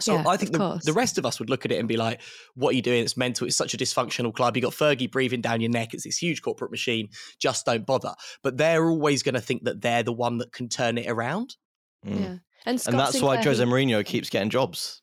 So 0.00 0.14
Yeah, 0.16 0.24
I 0.26 0.36
think 0.36 0.52
the, 0.52 0.80
the 0.84 0.92
rest 0.92 1.18
of 1.18 1.26
us 1.26 1.38
would 1.38 1.50
look 1.50 1.64
at 1.64 1.70
it 1.72 1.78
and 1.78 1.86
be 1.86 1.96
like, 1.96 2.20
"What 2.54 2.70
are 2.70 2.76
you 2.76 2.82
doing? 2.82 3.04
It's 3.04 3.16
mental. 3.16 3.46
It's 3.46 3.56
such 3.56 3.74
a 3.74 3.76
dysfunctional 3.76 4.32
club. 4.34 4.56
You 4.56 4.62
got 4.62 4.72
Fergie 4.72 5.10
breathing 5.10 5.40
down 5.40 5.60
your 5.60 5.70
neck. 5.70 5.94
It's 5.94 6.04
this 6.04 6.18
huge 6.18 6.42
corporate 6.42 6.70
machine. 6.70 7.08
Just 7.38 7.66
don't 7.66 7.86
bother." 7.86 8.14
But 8.42 8.56
they're 8.56 8.88
always 8.88 9.22
going 9.22 9.34
to 9.34 9.40
think 9.40 9.64
that 9.64 9.80
they're 9.80 10.02
the 10.02 10.12
one 10.12 10.38
that 10.38 10.52
can 10.52 10.68
turn 10.68 10.98
it 10.98 11.08
around. 11.08 11.56
Mm. 12.06 12.20
yeah. 12.20 12.36
And, 12.64 12.80
Scott 12.80 12.94
And 12.94 13.00
that's 13.00 13.20
why 13.20 13.42
Jose 13.42 13.62
he- 13.64 13.70
Mourinho 13.70 14.04
keeps 14.04 14.30
getting 14.30 14.50
jobs, 14.50 15.02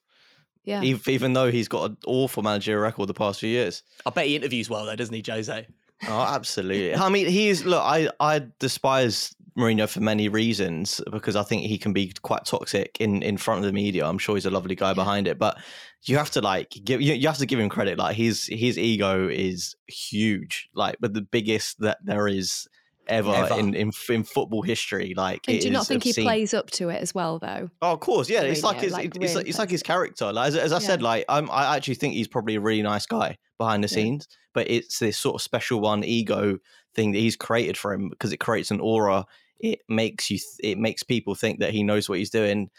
Yeah. 0.63 0.81
ev- 0.83 1.07
even 1.07 1.33
though 1.33 1.51
he's 1.51 1.67
got 1.67 1.89
an 1.91 1.97
awful 2.07 2.41
managerial 2.41 2.81
record 2.81 3.07
the 3.07 3.13
past 3.13 3.39
few 3.41 3.49
years. 3.49 3.83
I 4.05 4.09
bet 4.11 4.27
he 4.27 4.35
interviews 4.37 4.69
well, 4.69 4.85
though, 4.85 4.95
doesn't 4.95 5.13
he, 5.13 5.23
Jose? 5.29 5.67
Oh, 6.07 6.21
absolutely. 6.21 6.95
I 6.95 7.09
mean, 7.09 7.27
he 7.27 7.49
is. 7.49 7.65
Look, 7.65 7.81
I 7.83 8.09
I 8.21 8.43
despise 8.59 9.35
Mourinho 9.59 9.87
for 9.87 9.99
many 9.99 10.29
reasons 10.29 11.01
because 11.11 11.35
I 11.35 11.43
think 11.43 11.63
he 11.63 11.77
can 11.77 11.93
be 11.93 12.13
quite 12.21 12.45
toxic 12.45 12.97
in 12.99 13.21
in 13.21 13.37
front 13.37 13.59
of 13.59 13.65
the 13.65 13.73
media. 13.73 14.05
I'm 14.05 14.17
sure 14.17 14.35
he's 14.35 14.45
a 14.45 14.51
lovely 14.51 14.75
guy 14.75 14.93
behind 14.93 15.27
it, 15.27 15.37
but 15.37 15.57
you 16.03 16.17
have 16.17 16.31
to 16.31 16.41
like 16.41 16.69
give 16.83 17.01
you, 17.01 17.13
you 17.13 17.27
have 17.27 17.37
to 17.37 17.45
give 17.45 17.59
him 17.59 17.69
credit. 17.69 17.97
Like 17.97 18.15
his 18.15 18.45
his 18.45 18.77
ego 18.77 19.27
is 19.27 19.75
huge, 19.87 20.69
like 20.73 20.97
but 20.99 21.13
the 21.13 21.21
biggest 21.21 21.79
that 21.79 21.97
there 22.03 22.27
is 22.27 22.67
ever, 23.07 23.33
Ever. 23.33 23.59
in, 23.59 23.73
in 23.73 23.91
in 24.09 24.23
football 24.23 24.61
history. 24.61 25.13
Like, 25.17 25.41
and 25.47 25.57
it 25.57 25.61
do 25.61 25.67
you 25.67 25.73
not 25.73 25.81
is 25.81 25.87
think 25.87 26.03
he 26.03 26.13
plays 26.13 26.53
up 26.53 26.69
to 26.71 26.89
it 26.89 27.01
as 27.01 27.13
well, 27.13 27.39
though? 27.39 27.69
Oh, 27.81 27.93
of 27.93 27.99
course, 27.99 28.29
yeah. 28.29 28.41
It's 28.41 28.63
like 28.63 28.79
his, 28.81 28.93
like, 28.93 29.05
it's, 29.05 29.17
really 29.17 29.33
like, 29.33 29.47
it's 29.47 29.57
like 29.57 29.71
his 29.71 29.81
character. 29.83 30.31
Like, 30.31 30.49
as, 30.49 30.55
as 30.55 30.73
I 30.73 30.79
said, 30.79 31.01
like 31.01 31.25
I'm, 31.27 31.49
I 31.49 31.75
actually 31.75 31.95
think 31.95 32.13
he's 32.13 32.27
probably 32.27 32.55
a 32.55 32.61
really 32.61 32.83
nice 32.83 33.07
guy 33.07 33.37
behind 33.57 33.83
the 33.83 33.87
Yeah. 33.87 33.95
scenes, 33.95 34.27
but 34.53 34.69
it's 34.69 34.99
this 34.99 35.17
sort 35.17 35.35
of 35.35 35.41
special 35.41 35.79
one 35.79 36.03
ego 36.03 36.59
thing 36.93 37.11
that 37.11 37.19
he's 37.19 37.35
created 37.35 37.77
for 37.77 37.93
him 37.93 38.09
because 38.09 38.31
it 38.31 38.37
creates 38.37 38.69
an 38.71 38.79
aura. 38.79 39.25
It 39.59 39.79
makes 39.89 40.29
you, 40.31 40.37
th- 40.37 40.71
it 40.73 40.77
makes 40.77 41.03
people 41.03 41.35
think 41.35 41.59
that 41.59 41.71
he 41.73 41.83
knows 41.83 42.07
what 42.09 42.17
he's 42.19 42.29
doing. 42.29 42.69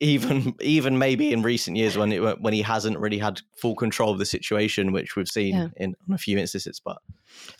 Even, 0.00 0.52
even 0.60 0.98
maybe 0.98 1.32
in 1.32 1.42
recent 1.42 1.76
years 1.76 1.96
when 1.96 2.10
it 2.10 2.40
when 2.40 2.52
he 2.52 2.60
hasn't 2.60 2.98
really 2.98 3.18
had 3.18 3.40
full 3.56 3.76
control 3.76 4.10
of 4.10 4.18
the 4.18 4.26
situation, 4.26 4.90
which 4.90 5.14
we've 5.14 5.28
seen 5.28 5.54
Yeah. 5.54 5.68
in 5.76 5.94
on 6.08 6.14
a 6.16 6.18
few 6.18 6.38
instances, 6.38 6.80
but 6.84 6.98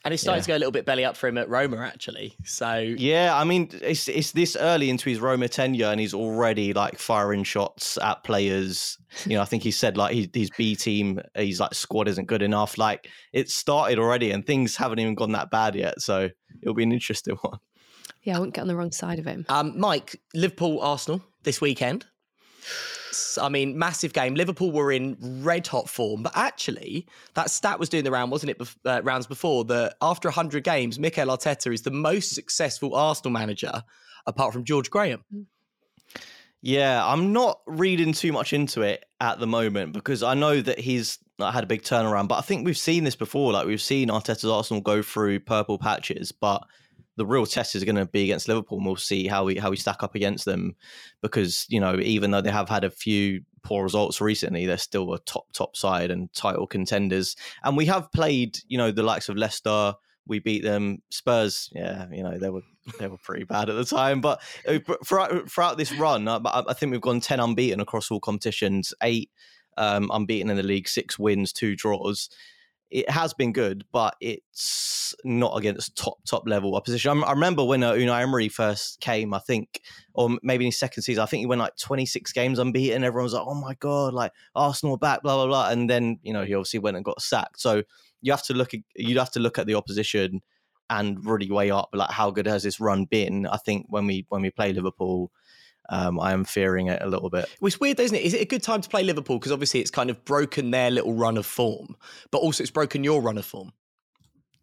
And 0.04 0.12
it's 0.12 0.24
starting 0.24 0.40
Yeah. 0.40 0.42
to 0.42 0.48
go 0.48 0.56
a 0.56 0.58
little 0.58 0.72
bit 0.72 0.84
belly 0.84 1.04
up 1.04 1.16
for 1.16 1.28
him 1.28 1.38
at 1.38 1.48
Roma, 1.48 1.76
actually. 1.76 2.34
So 2.44 2.78
Yeah, 2.78 3.36
I 3.36 3.44
mean, 3.44 3.70
it's 3.80 4.08
it's 4.08 4.32
this 4.32 4.56
early 4.56 4.90
into 4.90 5.08
his 5.08 5.20
Roma 5.20 5.46
tenure, 5.46 5.86
and 5.86 6.00
he's 6.00 6.14
already 6.14 6.72
like 6.72 6.98
firing 6.98 7.44
shots 7.44 7.96
at 7.98 8.24
players. 8.24 8.98
You 9.24 9.36
know, 9.36 9.42
I 9.42 9.44
think 9.44 9.62
he 9.62 9.70
said 9.70 9.96
like 9.96 10.12
his, 10.12 10.26
his 10.34 10.50
B 10.58 10.74
team, 10.74 11.20
his 11.36 11.60
like 11.60 11.74
squad 11.74 12.08
isn't 12.08 12.26
good 12.26 12.42
enough. 12.42 12.76
Like 12.76 13.08
it 13.32 13.50
started 13.50 14.00
already, 14.00 14.32
and 14.32 14.44
things 14.44 14.74
haven't 14.74 14.98
even 14.98 15.14
gone 15.14 15.30
that 15.32 15.52
bad 15.52 15.76
yet. 15.76 16.00
So 16.00 16.28
it'll 16.60 16.74
be 16.74 16.82
an 16.82 16.90
interesting 16.90 17.36
one. 17.42 17.60
Yeah, 18.22 18.36
I 18.36 18.38
wouldn't 18.38 18.54
get 18.54 18.60
on 18.62 18.68
the 18.68 18.76
wrong 18.76 18.92
side 18.92 19.18
of 19.18 19.24
him. 19.26 19.44
Um, 19.48 19.78
Mike, 19.78 20.20
Liverpool 20.34 20.80
Arsenal 20.80 21.22
this 21.42 21.60
weekend. 21.60 22.06
I 23.40 23.48
mean, 23.48 23.76
massive 23.78 24.12
game. 24.12 24.34
Liverpool 24.34 24.70
were 24.70 24.92
in 24.92 25.16
red 25.42 25.66
hot 25.66 25.88
form, 25.88 26.22
but 26.22 26.32
actually, 26.36 27.06
that 27.34 27.50
stat 27.50 27.78
was 27.78 27.88
doing 27.88 28.04
the 28.04 28.10
round, 28.10 28.30
wasn't 28.30 28.50
it? 28.50 28.58
bef- 28.58 28.76
Uh, 28.84 29.02
rounds 29.02 29.26
before 29.26 29.64
that 29.66 29.96
after 30.00 30.28
100 30.28 30.62
games, 30.64 30.98
Mikel 30.98 31.26
Arteta 31.28 31.72
is 31.74 31.82
the 31.82 31.90
most 31.90 32.34
successful 32.34 32.94
Arsenal 32.94 33.32
manager 33.32 33.82
apart 34.26 34.52
from 34.52 34.64
George 34.64 34.88
Graham. 34.90 35.24
Yeah, 36.62 37.04
I'm 37.04 37.32
not 37.32 37.60
reading 37.66 38.12
too 38.12 38.30
much 38.32 38.52
into 38.52 38.82
it 38.82 39.04
at 39.20 39.40
the 39.40 39.48
moment 39.48 39.92
because 39.94 40.22
I 40.22 40.34
know 40.34 40.60
that 40.60 40.78
he's 40.78 41.18
had 41.40 41.64
a 41.64 41.66
big 41.66 41.82
turnaround. 41.82 42.28
But 42.28 42.36
I 42.38 42.42
think 42.42 42.64
we've 42.64 42.78
seen 42.78 43.02
this 43.02 43.16
before. 43.16 43.52
Like 43.52 43.66
we've 43.66 43.82
seen 43.82 44.08
Arteta's 44.08 44.44
Arsenal 44.44 44.80
go 44.80 45.02
through 45.02 45.40
purple 45.40 45.76
patches, 45.76 46.30
but 46.30 46.62
the 47.22 47.26
real 47.26 47.46
test 47.46 47.76
is 47.76 47.84
going 47.84 47.94
to 47.94 48.04
be 48.04 48.24
against 48.24 48.48
Liverpool, 48.48 48.78
and 48.78 48.86
we'll 48.86 48.96
see 48.96 49.28
how 49.28 49.44
we 49.44 49.54
how 49.54 49.70
we 49.70 49.76
stack 49.76 50.02
up 50.02 50.16
against 50.16 50.44
them. 50.44 50.74
Because 51.20 51.66
you 51.68 51.78
know, 51.78 52.00
even 52.00 52.32
though 52.32 52.40
they 52.40 52.50
have 52.50 52.68
had 52.68 52.82
a 52.82 52.90
few 52.90 53.42
poor 53.62 53.84
results 53.84 54.20
recently, 54.20 54.66
they're 54.66 54.76
still 54.76 55.14
a 55.14 55.20
top 55.20 55.52
top 55.52 55.76
side 55.76 56.10
and 56.10 56.32
title 56.32 56.66
contenders. 56.66 57.36
And 57.62 57.76
we 57.76 57.86
have 57.86 58.10
played, 58.10 58.58
you 58.66 58.76
know, 58.76 58.90
the 58.90 59.04
likes 59.04 59.28
of 59.28 59.36
Leicester. 59.36 59.94
We 60.26 60.40
beat 60.40 60.64
them. 60.64 61.00
Spurs, 61.10 61.70
yeah, 61.72 62.06
you 62.10 62.24
know, 62.24 62.38
they 62.38 62.50
were 62.50 62.62
they 62.98 63.06
were 63.06 63.18
pretty 63.18 63.44
bad 63.44 63.70
at 63.70 63.76
the 63.76 63.84
time. 63.84 64.20
But 64.20 64.42
uh, 64.66 64.80
throughout, 65.06 65.48
throughout 65.48 65.78
this 65.78 65.92
run, 65.92 66.26
I, 66.26 66.40
I 66.44 66.72
think 66.74 66.90
we've 66.90 67.00
gone 67.00 67.20
10 67.20 67.38
unbeaten 67.38 67.78
across 67.78 68.10
all 68.10 68.18
competitions, 68.18 68.92
eight 69.00 69.30
um, 69.76 70.10
unbeaten 70.12 70.50
in 70.50 70.56
the 70.56 70.64
league, 70.64 70.88
six 70.88 71.20
wins, 71.20 71.52
two 71.52 71.76
draws. 71.76 72.28
It 72.92 73.08
has 73.08 73.32
been 73.32 73.52
good, 73.52 73.86
but 73.90 74.16
it's 74.20 75.14
not 75.24 75.56
against 75.56 75.96
top, 75.96 76.18
top 76.26 76.46
level 76.46 76.76
opposition. 76.76 77.24
I, 77.24 77.32
remember 77.32 77.64
when 77.64 77.82
uh, 77.82 77.92
Unai 77.92 78.20
Emery 78.20 78.48
first 78.48 79.00
came, 79.00 79.32
I 79.32 79.38
think, 79.38 79.80
or 80.12 80.36
maybe 80.42 80.66
in 80.66 80.68
his 80.68 80.78
second 80.78 81.02
season, 81.02 81.22
I 81.22 81.26
think 81.26 81.40
he 81.40 81.46
went 81.46 81.60
like 81.60 81.76
26 81.78 82.30
games 82.32 82.58
unbeaten. 82.58 83.02
Everyone 83.02 83.24
was 83.24 83.32
like, 83.32 83.46
oh 83.46 83.54
my 83.54 83.74
God, 83.80 84.12
like 84.12 84.32
Arsenal 84.54 84.98
back, 84.98 85.22
blah, 85.22 85.36
blah, 85.36 85.46
blah. 85.46 85.70
And 85.70 85.88
then, 85.88 86.18
you 86.22 86.34
know, 86.34 86.44
he 86.44 86.54
obviously 86.54 86.80
went 86.80 86.96
and 86.96 87.04
got 87.04 87.22
sacked. 87.22 87.60
So 87.60 87.82
you 88.20 88.30
have 88.30 88.44
to 88.44 88.54
look 88.54 88.74
at, 88.74 88.80
you'd 88.94 89.16
have 89.16 89.32
to 89.32 89.40
look 89.40 89.58
at 89.58 89.66
the 89.66 89.74
opposition 89.74 90.42
and 90.90 91.24
really 91.24 91.50
weigh 91.50 91.70
up 91.70 91.88
like 91.94 92.10
how 92.10 92.30
good 92.30 92.46
has 92.46 92.62
this 92.62 92.78
run 92.78 93.06
been. 93.06 93.46
I 93.46 93.56
think 93.56 93.86
when 93.88 94.06
we 94.06 94.26
when 94.28 94.42
we 94.42 94.50
play 94.50 94.74
Liverpool, 94.74 95.32
um, 95.92 96.18
I 96.18 96.32
am 96.32 96.44
fearing 96.44 96.86
it 96.88 97.02
a 97.02 97.06
little 97.06 97.28
bit. 97.28 97.48
Well, 97.60 97.68
It's 97.68 97.78
weird, 97.78 98.00
isn't 98.00 98.16
it? 98.16 98.22
Is 98.22 98.32
it 98.32 98.40
a 98.40 98.46
good 98.46 98.62
time 98.62 98.80
to 98.80 98.88
play 98.88 99.04
Liverpool? 99.04 99.38
Because 99.38 99.52
obviously 99.52 99.80
it's 99.80 99.90
kind 99.90 100.08
of 100.08 100.24
broken 100.24 100.70
their 100.70 100.90
little 100.90 101.12
run 101.12 101.36
of 101.36 101.44
form, 101.44 101.96
but 102.30 102.38
also 102.38 102.62
it's 102.62 102.70
broken 102.70 103.04
your 103.04 103.20
run 103.20 103.36
of 103.36 103.44
form. 103.44 103.72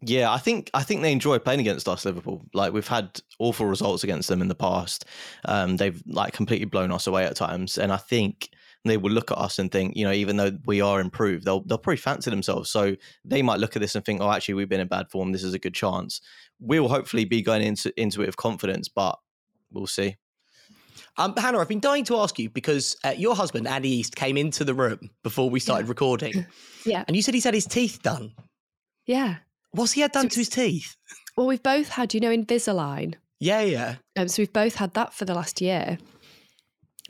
Yeah, 0.02 0.32
I 0.32 0.38
think 0.38 0.70
I 0.74 0.82
think 0.82 1.02
they 1.02 1.12
enjoy 1.12 1.38
playing 1.38 1.60
against 1.60 1.88
us, 1.88 2.04
Liverpool. 2.04 2.42
Like 2.52 2.72
we've 2.72 2.88
had 2.88 3.20
awful 3.38 3.66
results 3.66 4.02
against 4.02 4.28
them 4.28 4.42
in 4.42 4.48
the 4.48 4.54
past. 4.54 5.04
Um, 5.44 5.76
they've 5.76 6.02
like 6.06 6.32
completely 6.32 6.64
blown 6.64 6.90
us 6.90 7.06
away 7.06 7.24
at 7.24 7.36
times, 7.36 7.78
and 7.78 7.92
I 7.92 7.98
think 7.98 8.50
they 8.84 8.96
will 8.96 9.12
look 9.12 9.30
at 9.30 9.38
us 9.38 9.58
and 9.58 9.70
think, 9.70 9.94
you 9.94 10.04
know, 10.04 10.12
even 10.12 10.36
though 10.36 10.56
we 10.64 10.80
are 10.80 11.00
improved, 11.00 11.44
they'll 11.44 11.60
they'll 11.60 11.78
probably 11.78 11.98
fancy 11.98 12.30
themselves. 12.30 12.70
So 12.70 12.96
they 13.24 13.42
might 13.42 13.60
look 13.60 13.76
at 13.76 13.82
this 13.82 13.94
and 13.94 14.04
think, 14.04 14.20
oh, 14.20 14.32
actually, 14.32 14.54
we've 14.54 14.68
been 14.68 14.80
in 14.80 14.88
bad 14.88 15.10
form. 15.10 15.30
This 15.30 15.44
is 15.44 15.54
a 15.54 15.58
good 15.58 15.74
chance. 15.74 16.22
We'll 16.58 16.88
hopefully 16.88 17.26
be 17.26 17.42
going 17.42 17.62
into 17.62 17.92
into 18.00 18.22
it 18.22 18.26
with 18.26 18.36
confidence, 18.36 18.88
but 18.88 19.18
we'll 19.70 19.86
see. 19.86 20.16
Um, 21.18 21.34
Hannah, 21.36 21.58
I've 21.58 21.68
been 21.68 21.80
dying 21.80 22.04
to 22.04 22.16
ask 22.16 22.38
you 22.38 22.48
because 22.50 22.96
uh, 23.04 23.10
your 23.16 23.34
husband, 23.34 23.66
Andy 23.68 23.88
East, 23.90 24.16
came 24.16 24.36
into 24.36 24.64
the 24.64 24.74
room 24.74 25.10
before 25.22 25.50
we 25.50 25.60
started 25.60 25.88
recording, 25.88 26.46
Yeah. 26.86 27.04
and 27.06 27.14
you 27.16 27.22
said 27.22 27.34
he's 27.34 27.44
had 27.44 27.54
his 27.54 27.66
teeth 27.66 28.00
done. 28.02 28.32
Yeah. 29.06 29.36
What's 29.72 29.92
he 29.92 30.00
had 30.00 30.12
done 30.12 30.28
to 30.28 30.38
his 30.40 30.48
teeth? 30.48 30.96
Well, 31.36 31.46
we've 31.46 31.62
both 31.62 31.88
had, 31.90 32.14
you 32.14 32.20
know, 32.20 32.30
Invisalign. 32.30 33.14
Yeah, 33.38 33.60
yeah. 33.62 33.94
Um, 34.16 34.28
so 34.28 34.42
we've 34.42 34.52
both 34.52 34.74
had 34.76 34.94
that 34.94 35.12
for 35.14 35.24
the 35.24 35.34
last 35.34 35.60
year 35.60 35.98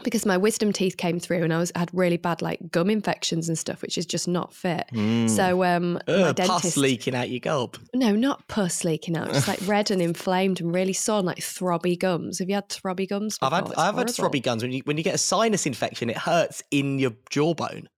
because 0.03 0.25
my 0.27 0.37
wisdom 0.37 0.73
teeth 0.73 0.97
came 0.97 1.19
through 1.19 1.43
and 1.45 1.53
I 1.53 1.59
was 1.59 1.73
had 1.75 1.91
really 1.93 2.17
bad 2.17 2.43
like 2.43 2.71
gum 2.71 2.91
infections 2.91 3.49
and 3.49 3.59
stuff, 3.59 3.83
which 3.83 3.99
is 3.99 4.07
just 4.07 4.27
not 4.29 4.53
fit. 4.55 4.87
So 5.29 5.65
um, 5.65 5.95
my 5.95 6.01
Ugh, 6.09 6.37
pus 6.37 6.49
dentist, 6.49 6.77
leaking 6.77 7.15
out 7.15 7.31
your 7.31 7.41
gob. 7.41 7.77
no, 7.95 8.15
not 8.15 8.47
pus 8.49 8.85
leaking 8.85 9.17
out, 9.17 9.29
just 9.29 9.49
like 9.49 9.61
red 9.67 9.91
and 9.91 10.01
inflamed 10.03 10.61
and 10.61 10.75
really 10.75 10.93
sore 10.93 11.19
and 11.19 11.27
like 11.27 11.39
throbby 11.39 11.99
gums. 11.99 12.39
Have 12.39 12.49
you 12.49 12.55
had 12.55 12.69
throbby 12.69 13.09
gums? 13.09 13.39
I've 13.43 13.53
had 13.53 13.61
before? 13.65 13.73
It's 13.73 13.81
I've 13.81 13.95
had 13.95 14.11
horrible. 14.17 14.39
throbby 14.39 14.43
guns 14.43 14.63
when 14.63 14.73
you 14.73 14.83
when 14.85 14.97
you 14.97 15.03
get 15.05 15.15
a 15.15 15.19
sinus 15.19 15.67
infection, 15.67 16.11
it 16.11 16.17
hurts 16.19 16.63
in 16.71 16.99
your 16.99 17.13
jawbone. 17.31 17.89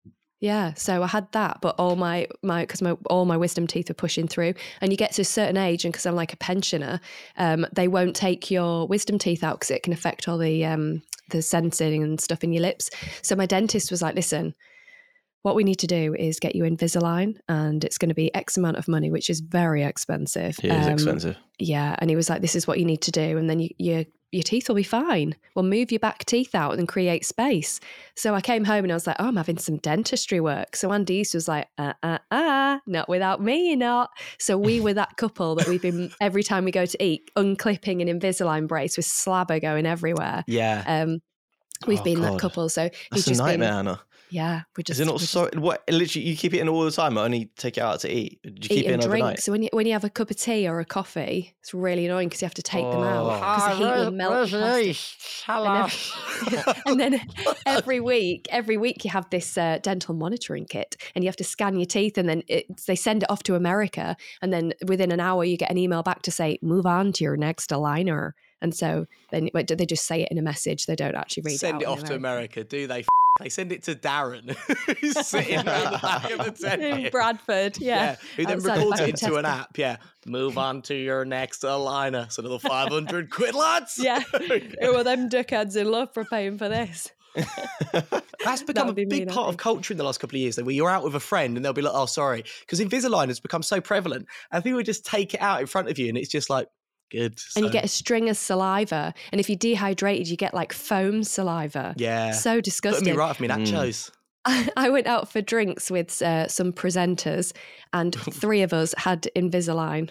Yeah, 0.41 0.75
so 0.75 1.05
I 1.05 1.07
had 1.07 1.31
that, 1.33 1.61
but 1.61 1.77
all 1.79 1.95
my 1.95 2.27
my 2.43 2.62
because 2.62 2.83
my 2.83 2.97
all 3.09 3.25
my 3.27 3.37
wisdom 3.37 3.69
teeth 3.69 3.88
are 3.91 3.95
pushing 3.95 4.27
through, 4.27 4.55
and 4.81 4.91
you 4.91 4.97
get 4.97 5.12
to 5.12 5.23
a 5.23 5.25
certain 5.25 5.57
age, 5.57 5.85
and 5.85 5.93
because 5.93 6.05
I'm 6.05 6.17
like 6.17 6.33
a 6.33 6.37
pensioner, 6.37 6.99
um, 7.37 7.65
they 7.73 7.87
won't 7.87 8.17
take 8.17 8.51
your 8.51 8.88
wisdom 8.88 9.19
teeth 9.21 9.45
out 9.45 9.61
because 9.61 9.71
it 9.71 9.85
can 9.85 9.93
affect 9.93 10.27
all 10.27 10.38
the 10.38 10.65
um, 10.65 11.01
the 11.33 11.42
sensing 11.42 12.03
and 12.03 12.21
stuff 12.21 12.45
in 12.45 12.53
your 12.53 12.62
lips. 12.62 12.88
So 13.23 13.35
my 13.35 13.47
dentist 13.47 13.90
was 13.90 14.01
like, 14.01 14.14
"Listen, 14.14 14.55
what 15.42 15.57
we 15.57 15.64
need 15.64 15.81
to 15.81 15.88
do 15.88 16.14
is 16.14 16.38
get 16.38 16.55
you 16.55 16.62
Invisalign, 16.62 17.37
and 17.49 17.85
it's 17.85 17.99
going 17.99 18.11
to 18.11 18.14
be 18.14 18.33
X 18.35 18.57
amount 18.57 18.77
of 18.77 18.87
money, 18.87 19.11
which 19.11 19.29
is 19.29 19.40
very 19.40 19.83
expensive. 19.83 20.57
It 20.62 20.73
is 20.73 20.87
Um, 20.87 20.92
expensive. 20.92 21.37
Yeah, 21.59 21.97
and 21.99 22.09
he 22.09 22.16
was 22.16 22.31
like, 22.31 22.40
"This 22.42 22.55
is 22.55 22.66
what 22.66 22.79
you 22.79 22.85
need 22.85 23.03
to 23.03 23.11
do, 23.11 23.37
and 23.38 23.51
then 23.51 23.59
you, 23.59 23.71
your 23.79 24.05
your 24.33 24.42
teeth 24.42 24.68
will 24.68 24.75
be 24.77 24.83
fine. 24.83 25.37
We'll 25.55 25.64
move 25.64 25.92
your 25.92 26.01
back 26.01 26.25
teeth 26.25 26.55
out 26.55 26.79
and 26.79 26.88
create 26.88 27.25
space." 27.25 27.79
So 28.16 28.35
I 28.35 28.40
came 28.40 28.64
home 28.64 28.85
and 28.85 28.92
I 28.92 28.97
was 28.97 29.07
like, 29.07 29.16
"Oh, 29.18 29.29
I'm 29.29 29.37
having 29.37 29.59
some 29.59 29.77
dentistry 29.77 30.40
work." 30.40 30.75
So 30.75 30.92
Andy 30.92 31.16
East 31.16 31.35
was 31.35 31.47
like, 31.49 31.68
"Uh, 31.79 31.92
uh, 32.03 32.18
uh, 32.31 32.79
not 32.87 33.09
without 33.09 33.40
me, 33.42 33.68
you're 33.68 33.77
not." 33.77 34.11
So 34.38 34.59
we 34.59 34.81
were 34.81 34.95
that 34.95 35.16
couple 35.16 35.55
that 35.57 35.68
we've 35.68 35.83
been 35.83 36.11
every 36.21 36.42
time 36.42 36.64
we 36.64 36.71
go 36.73 36.87
to 36.87 37.05
eat, 37.05 37.31
unclipping 37.37 38.01
an 38.03 38.09
Invisalign 38.21 38.66
brace 38.66 38.97
with 38.97 39.07
slabber 39.07 39.61
going 39.61 39.87
everywhere. 39.87 40.45
Yeah. 40.47 40.83
Um, 40.87 41.21
we've 41.87 42.01
Oh, 42.01 42.05
been 42.05 42.21
that 42.23 42.38
couple. 42.38 42.68
So 42.68 42.85
That's 42.85 42.99
he's 43.12 43.27
a 43.27 43.31
just 43.31 43.40
nightmare, 43.40 43.68
been 43.68 43.75
Hannah. 43.77 44.01
Yeah, 44.33 44.62
we 44.77 44.83
just 44.83 44.97
Is 44.99 45.01
it 45.01 45.05
not 45.05 45.14
we 45.14 45.18
just 45.18 45.33
so? 45.33 45.51
What? 45.57 45.83
Literally, 45.90 46.27
you 46.27 46.37
keep 46.37 46.55
it 46.55 46.61
in 46.61 46.68
all 46.68 46.85
the 46.85 46.90
time, 46.90 47.18
or 47.18 47.25
only 47.25 47.51
take 47.59 47.77
it 47.77 47.83
out 47.83 48.01
to 48.01 48.11
eat? 48.11 48.38
Do 48.42 48.49
you 48.51 48.55
eat 48.57 48.68
keep 48.68 48.79
it 48.85 48.87
in 48.87 48.95
and 48.95 49.05
overnight? 49.05 49.23
drink. 49.25 49.40
So 49.40 49.53
when 49.53 49.62
you 49.62 49.68
when 49.73 49.87
you 49.87 49.92
have 49.92 50.05
a 50.05 50.11
cup 50.11 50.31
of 50.31 50.37
tea 50.37 50.66
or 50.66 50.81
a 50.81 50.85
coffee, 50.87 51.55
it's 51.61 51.75
really 51.75 52.07
annoying 52.07 52.29
because 52.29 52.40
you 52.40 52.47
have 52.47 52.55
to 52.55 52.62
take 52.62 52.83
them 52.90 53.03
out 53.03 53.27
Oh. 53.27 53.35
because 53.38 53.79
the 53.79 53.85
heat 53.85 54.05
will 54.05 54.11
melt. 54.11 54.51
the. 54.51 54.97
And, 56.47 56.55
ev- 56.55 56.83
and 56.87 57.01
then 57.01 57.21
every 57.66 58.01
week, 58.01 58.47
every 58.51 58.77
week 58.79 59.05
you 59.05 59.11
have 59.11 59.29
this 59.31 59.59
uh, 59.59 59.79
dental 59.83 60.14
monitoring 60.14 60.64
kit, 60.64 60.97
and 61.14 61.23
you 61.25 61.29
have 61.29 61.37
to 61.37 61.45
scan 61.45 61.77
your 61.77 61.87
teeth, 61.87 62.16
and 62.16 62.29
then 62.29 62.42
it, 62.49 62.64
they 62.87 62.97
send 62.97 63.25
it 63.25 63.31
off 63.31 63.42
to 63.45 63.55
America, 63.55 64.16
and 64.40 64.53
then 64.53 64.73
within 64.87 65.12
an 65.12 65.21
hour 65.21 65.45
you 65.45 65.57
get 65.59 65.71
an 65.71 65.77
email 65.79 66.03
back 66.03 66.23
to 66.23 66.31
say 66.31 66.59
move 66.62 66.87
on 66.87 67.12
to 67.12 67.25
your 67.25 67.37
next 67.37 67.71
aligner. 67.71 68.33
And 68.62 68.75
so 68.75 69.07
then 69.31 69.51
wait, 69.53 69.66
they 69.66 69.85
just 69.87 70.07
say 70.07 70.23
it 70.23 70.29
in 70.31 70.38
a 70.38 70.42
message. 70.42 70.87
They 70.87 70.95
don't 70.97 71.16
actually 71.16 71.42
read 71.45 71.59
Send 71.59 71.83
it, 71.83 71.85
it 71.85 71.88
off 71.88 72.01
in 72.01 72.07
to 72.07 72.14
America, 72.14 72.62
do 72.64 72.87
they? 72.87 73.05
They 73.40 73.49
send 73.49 73.73
it 73.73 73.83
to 73.85 73.95
Darren, 73.95 74.51
who's 75.01 75.27
sitting 75.27 75.61
in 75.61 75.64
the 75.64 75.99
back 76.03 76.31
of 76.31 76.45
the 76.45 76.51
tent. 76.68 76.83
In 76.83 77.11
Bradford, 77.11 77.79
yeah. 77.79 78.16
who 78.37 78.45
then 78.45 78.61
records 78.61 79.01
it 79.01 79.09
into 79.09 79.37
an 79.37 79.47
app. 79.47 79.79
Yeah, 79.79 79.97
move 80.27 80.59
on 80.59 80.83
to 80.83 80.95
your 80.95 81.25
next 81.25 81.62
aligner. 81.62 82.31
So 82.31 82.42
another 82.42 82.59
500 82.59 83.31
quid, 83.31 83.55
lads. 83.55 83.99
Yeah. 83.99 84.21
Who 84.81 84.97
are 84.97 85.05
them 85.05 85.31
dickheads 85.31 85.77
in 85.77 85.90
love 85.90 86.12
for 86.12 86.25
paying 86.25 86.59
for 86.59 86.68
this? 86.68 87.11
That's 88.45 88.62
become 88.62 88.90
a 88.90 88.92
big 88.92 89.09
me, 89.09 89.25
part 89.25 89.49
of 89.49 89.57
culture 89.57 89.95
in 89.95 89.99
the 89.99 90.05
last 90.05 90.21
couple 90.21 90.37
of 90.37 90.40
years, 90.40 90.57
though, 90.57 90.64
where 90.64 90.75
you're 90.75 90.90
out 90.90 91.03
with 91.03 91.14
a 91.14 91.21
friend 91.21 91.57
and 91.57 91.64
they'll 91.64 91.73
be 91.73 91.81
like, 91.81 91.95
oh, 91.95 92.07
sorry. 92.07 92.45
Because 92.61 92.81
Invisalign 92.81 93.29
has 93.29 93.40
become 93.40 93.62
so 93.62 93.81
prevalent. 93.81 94.27
And 94.51 94.62
people 94.62 94.83
just 94.83 95.07
take 95.07 95.33
it 95.33 95.40
out 95.40 95.61
in 95.61 95.66
front 95.66 95.88
of 95.88 95.99
you 95.99 96.09
and 96.09 96.18
it's 96.18 96.29
just 96.29 96.51
like, 96.51 96.68
good. 97.12 97.38
And 97.55 97.64
you 97.64 97.70
get 97.70 97.85
a 97.85 97.88
string 97.88 98.29
of 98.29 98.37
saliva. 98.37 99.14
And 99.31 99.40
if 99.40 99.48
you're 99.48 99.57
dehydrated, 99.59 100.29
you 100.29 100.37
get 100.37 100.55
like 100.55 100.72
foam 100.72 101.22
saliva. 101.22 101.94
Yeah. 101.96 102.33
So 102.33 102.51
Putting 102.55 102.62
disgusting. 102.62 103.05
me 103.05 103.12
right 103.12 103.29
off 103.31 103.38
me 103.40 103.46
nachos. 103.48 104.11
I 104.77 104.88
went 104.90 105.07
out 105.07 105.31
for 105.31 105.40
drinks 105.40 105.88
with 105.90 106.20
uh, 106.20 106.48
some 106.48 106.72
presenters, 106.72 107.53
and 107.92 108.12
three 108.33 108.62
of 108.62 108.72
us 108.72 108.92
had 108.98 109.29
Invisalign. 109.37 110.11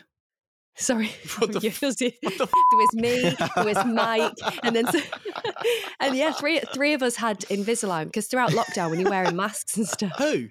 Sorry, 0.78 1.08
What 1.40 1.52
the 1.52 1.60
you- 1.60 1.70
f- 1.70 1.82
there 1.82 2.12
what 2.22 2.38
the 2.38 2.44
f- 2.44 2.50
was 2.72 2.94
me, 2.94 3.36
there 3.56 3.66
was 3.66 3.86
Mike, 3.86 4.32
and 4.64 4.74
then 4.74 4.88
so- 4.90 5.02
and 6.00 6.16
yeah, 6.16 6.32
three 6.32 6.62
three 6.74 6.94
of 6.94 7.04
us 7.04 7.18
had 7.18 7.42
Invisalign 7.50 8.06
because 8.06 8.28
throughout 8.28 8.52
lockdown, 8.52 8.90
when 8.92 9.02
you're 9.02 9.10
wearing 9.10 9.36
masks 9.36 9.76
and 9.76 9.86
stuff, 9.86 10.14
Who? 10.18 10.48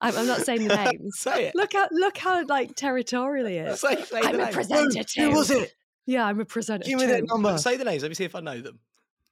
I'm, 0.00 0.16
I'm 0.16 0.26
not 0.26 0.40
saying 0.40 0.66
the 0.68 0.76
names. 0.92 1.18
Say 1.18 1.46
it. 1.46 1.54
Look 1.54 1.72
how 1.72 1.88
look 1.90 2.16
how 2.16 2.44
like 2.46 2.74
territorial 2.76 3.46
he 3.46 3.56
is. 3.56 3.80
Say, 3.80 4.02
say 4.02 4.20
I'm 4.20 4.36
the 4.36 4.42
a 4.42 4.44
names. 4.44 4.54
presenter 4.54 5.02
Who 5.16 5.30
was 5.32 5.50
it? 5.50 5.74
Yeah, 6.06 6.24
I'm 6.24 6.40
a 6.40 6.44
presenter. 6.44 6.84
Give 6.86 6.98
me 6.98 7.06
that 7.06 7.24
number. 7.26 7.56
Say 7.58 7.76
the 7.76 7.84
names. 7.84 8.02
Let 8.02 8.08
me 8.08 8.14
see 8.14 8.24
if 8.24 8.34
I 8.34 8.40
know 8.40 8.60
them. 8.60 8.78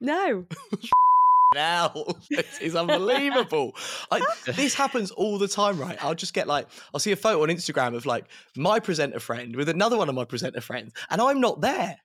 No, 0.00 0.46
Now 1.54 1.94
this 2.30 2.58
is 2.60 2.76
unbelievable. 2.76 3.74
I, 4.10 4.20
this 4.46 4.74
happens 4.74 5.10
all 5.10 5.38
the 5.38 5.48
time, 5.48 5.78
right? 5.80 5.96
I'll 6.04 6.14
just 6.14 6.34
get 6.34 6.46
like 6.46 6.66
I'll 6.92 7.00
see 7.00 7.12
a 7.12 7.16
photo 7.16 7.42
on 7.42 7.48
Instagram 7.48 7.94
of 7.96 8.04
like 8.04 8.26
my 8.54 8.78
presenter 8.80 9.18
friend 9.18 9.56
with 9.56 9.70
another 9.70 9.96
one 9.96 10.10
of 10.10 10.14
my 10.14 10.26
presenter 10.26 10.60
friends, 10.60 10.92
and 11.10 11.20
I'm 11.22 11.40
not 11.40 11.62
there. 11.62 11.98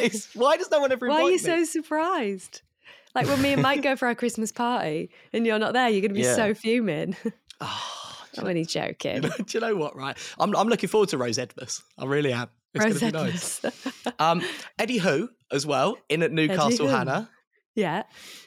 It's- 0.00 0.30
why 0.34 0.56
does 0.56 0.70
no 0.70 0.80
one 0.80 0.90
ever 0.90 1.06
why 1.06 1.16
are 1.16 1.22
you 1.24 1.32
me? 1.32 1.38
so 1.38 1.64
surprised? 1.64 2.62
Like 3.14 3.26
when 3.26 3.40
me 3.42 3.52
and 3.52 3.62
Mike 3.62 3.82
go 3.82 3.94
for 3.96 4.08
our 4.08 4.14
Christmas 4.14 4.52
party 4.52 5.10
and 5.32 5.46
you're 5.46 5.58
not 5.58 5.72
there, 5.74 5.88
you're 5.88 6.00
going 6.02 6.10
to 6.10 6.14
be 6.14 6.20
Yeah. 6.22 6.34
so 6.34 6.54
fuming. 6.54 7.16
Oh, 7.60 8.16
I'm 8.38 8.46
only 8.46 8.64
joking. 8.64 9.22
do 9.36 9.44
you 9.48 9.60
know 9.60 9.76
what? 9.76 9.96
Right, 9.96 10.16
I'm 10.38 10.54
I'm 10.56 10.68
looking 10.68 10.88
forward 10.88 11.08
to 11.10 11.18
Rose 11.18 11.38
Edmus. 11.38 11.82
I 11.98 12.04
really 12.04 12.32
am. 12.32 12.48
It's 12.74 12.84
Rose 12.84 13.00
gonna 13.00 13.12
be 13.12 13.32
nice. 13.32 13.60
Um, 14.18 14.42
Eddie 14.78 14.98
Who 14.98 15.28
as 15.50 15.66
well 15.66 15.98
in 16.08 16.22
at 16.22 16.32
Newcastle, 16.32 16.88
Hannah. 16.88 17.28
yeah, 17.74 18.04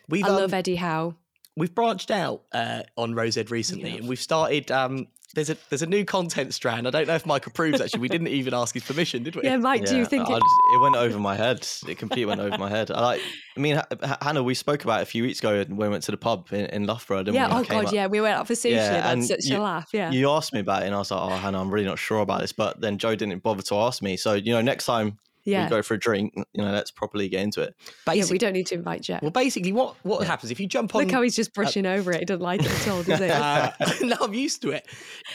We've 0.08 0.26
I 0.26 0.30
um, 0.30 0.36
love 0.36 0.54
Eddie 0.54 0.76
Howe. 0.76 1.16
we've 1.58 1.74
branched 1.74 2.12
out 2.12 2.44
uh, 2.54 2.84
on 2.98 3.14
Rose 3.14 3.38
Ed 3.38 3.52
recently, 3.52 3.98
and 3.98 4.08
we've 4.08 4.22
started. 4.22 4.72
Um, 4.72 5.08
there's 5.36 5.50
a 5.50 5.58
there's 5.70 5.82
a 5.82 5.86
new 5.88 6.04
content 6.06 6.54
strand. 6.54 6.88
I 6.88 6.90
don't 6.90 7.08
know 7.08 7.16
if 7.16 7.26
Mike 7.26 7.46
approves. 7.48 7.80
Actually, 7.80 8.00
we 8.00 8.10
didn't 8.10 8.30
even 8.30 8.54
ask 8.54 8.74
his 8.74 8.84
permission, 8.84 9.24
did 9.24 9.36
we? 9.36 9.44
Yeah, 9.44 9.58
Mike, 9.58 9.86
do 9.86 9.96
you 9.98 10.06
think 10.06 10.28
it? 10.28 10.32
just- 10.34 10.46
it 10.74 10.82
went 10.82 10.96
over 10.96 11.20
my 11.20 11.36
head? 11.36 11.68
It 11.88 11.98
completely 11.98 12.26
went 12.26 12.42
over 12.42 12.58
my 12.58 12.70
head. 12.70 12.90
I 12.92 13.00
like. 13.02 13.22
I 13.56 13.60
mean, 13.60 13.76
H- 13.78 13.84
H- 14.04 14.12
Hannah, 14.22 14.42
we 14.44 14.54
spoke 14.56 14.84
about 14.84 15.02
it 15.02 15.04
a 15.04 15.06
few 15.06 15.24
weeks 15.24 15.40
ago 15.40 15.58
when 15.68 15.76
we 15.78 15.90
went 15.90 16.04
to 16.04 16.12
the 16.12 16.18
pub 16.18 16.48
in, 16.52 16.66
in 16.68 16.86
Loughborough. 16.88 17.24
Didn't 17.24 17.36
Yeah, 17.36 17.48
we? 17.54 17.62
Oh 17.62 17.64
came 17.64 17.78
god, 17.82 17.88
up- 17.88 17.94
yeah, 17.94 18.08
we 18.08 18.22
went 18.22 18.38
out 18.38 18.48
for 18.48 18.54
sushi 18.54 18.72
Yeah, 18.72 18.96
and 19.12 19.20
and 19.20 19.26
such 19.26 19.46
you- 19.46 19.58
a 19.58 19.60
laugh. 19.62 19.90
Yeah, 19.94 20.12
You 20.12 20.30
asked 20.32 20.54
me 20.54 20.62
about 20.62 20.84
it, 20.84 20.88
and 20.88 20.96
I 20.96 21.00
was 21.00 21.12
like, 21.12 21.22
"Oh, 21.22 21.30
Hannah, 21.36 21.62
I'm 21.62 21.70
really 21.70 21.86
not 21.86 22.00
sure 22.00 22.20
about 22.20 22.42
this." 22.42 22.52
But 22.54 22.82
then 22.82 22.98
Joe 22.98 23.16
didn't 23.16 23.44
bother 23.44 23.62
to 23.64 23.76
ask 23.76 24.02
me. 24.02 24.18
So 24.18 24.34
you 24.34 24.52
know, 24.54 24.62
next 24.62 24.86
time 24.86 25.18
yeah, 25.44 25.66
we 25.66 25.70
go 25.70 25.82
for 25.82 25.94
a 25.94 26.00
drink, 26.00 26.34
you 26.36 26.64
know, 26.64 26.72
let's 26.72 26.92
properly 26.92 27.30
get 27.30 27.42
into 27.42 27.62
it. 27.62 27.76
yeah. 28.08 28.26
We 28.30 28.38
don't 28.38 28.54
need 28.54 28.68
to 28.68 28.76
invite 28.76 29.02
Jeff. 29.02 29.22
well, 29.22 29.32
basically, 29.32 29.72
what 29.72 29.96
what 30.04 30.26
happens 30.26 30.52
if 30.52 30.60
you 30.60 30.68
jump 30.68 30.96
on? 30.96 31.04
Look 31.04 31.12
how 31.12 31.22
he's 31.22 31.36
just 31.36 31.54
brushing 31.54 31.86
over 31.86 32.12
it. 32.12 32.20
He 32.20 32.26
doesn't 32.26 32.42
like 32.42 32.62
it 32.62 32.72
at 32.72 32.88
all, 32.88 33.04
does 33.04 33.20
he? 33.20 33.30
uh, 33.30 33.72
no, 34.02 34.18
I'm 34.22 34.34
used 34.34 34.62
to 34.64 34.72
it. 34.72 34.88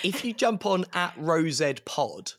If 0.03 0.25
you 0.25 0.33
jump 0.33 0.67
on 0.67 0.85
at 0.93 1.15
Rosed 1.17 1.85
Pod 1.85 2.33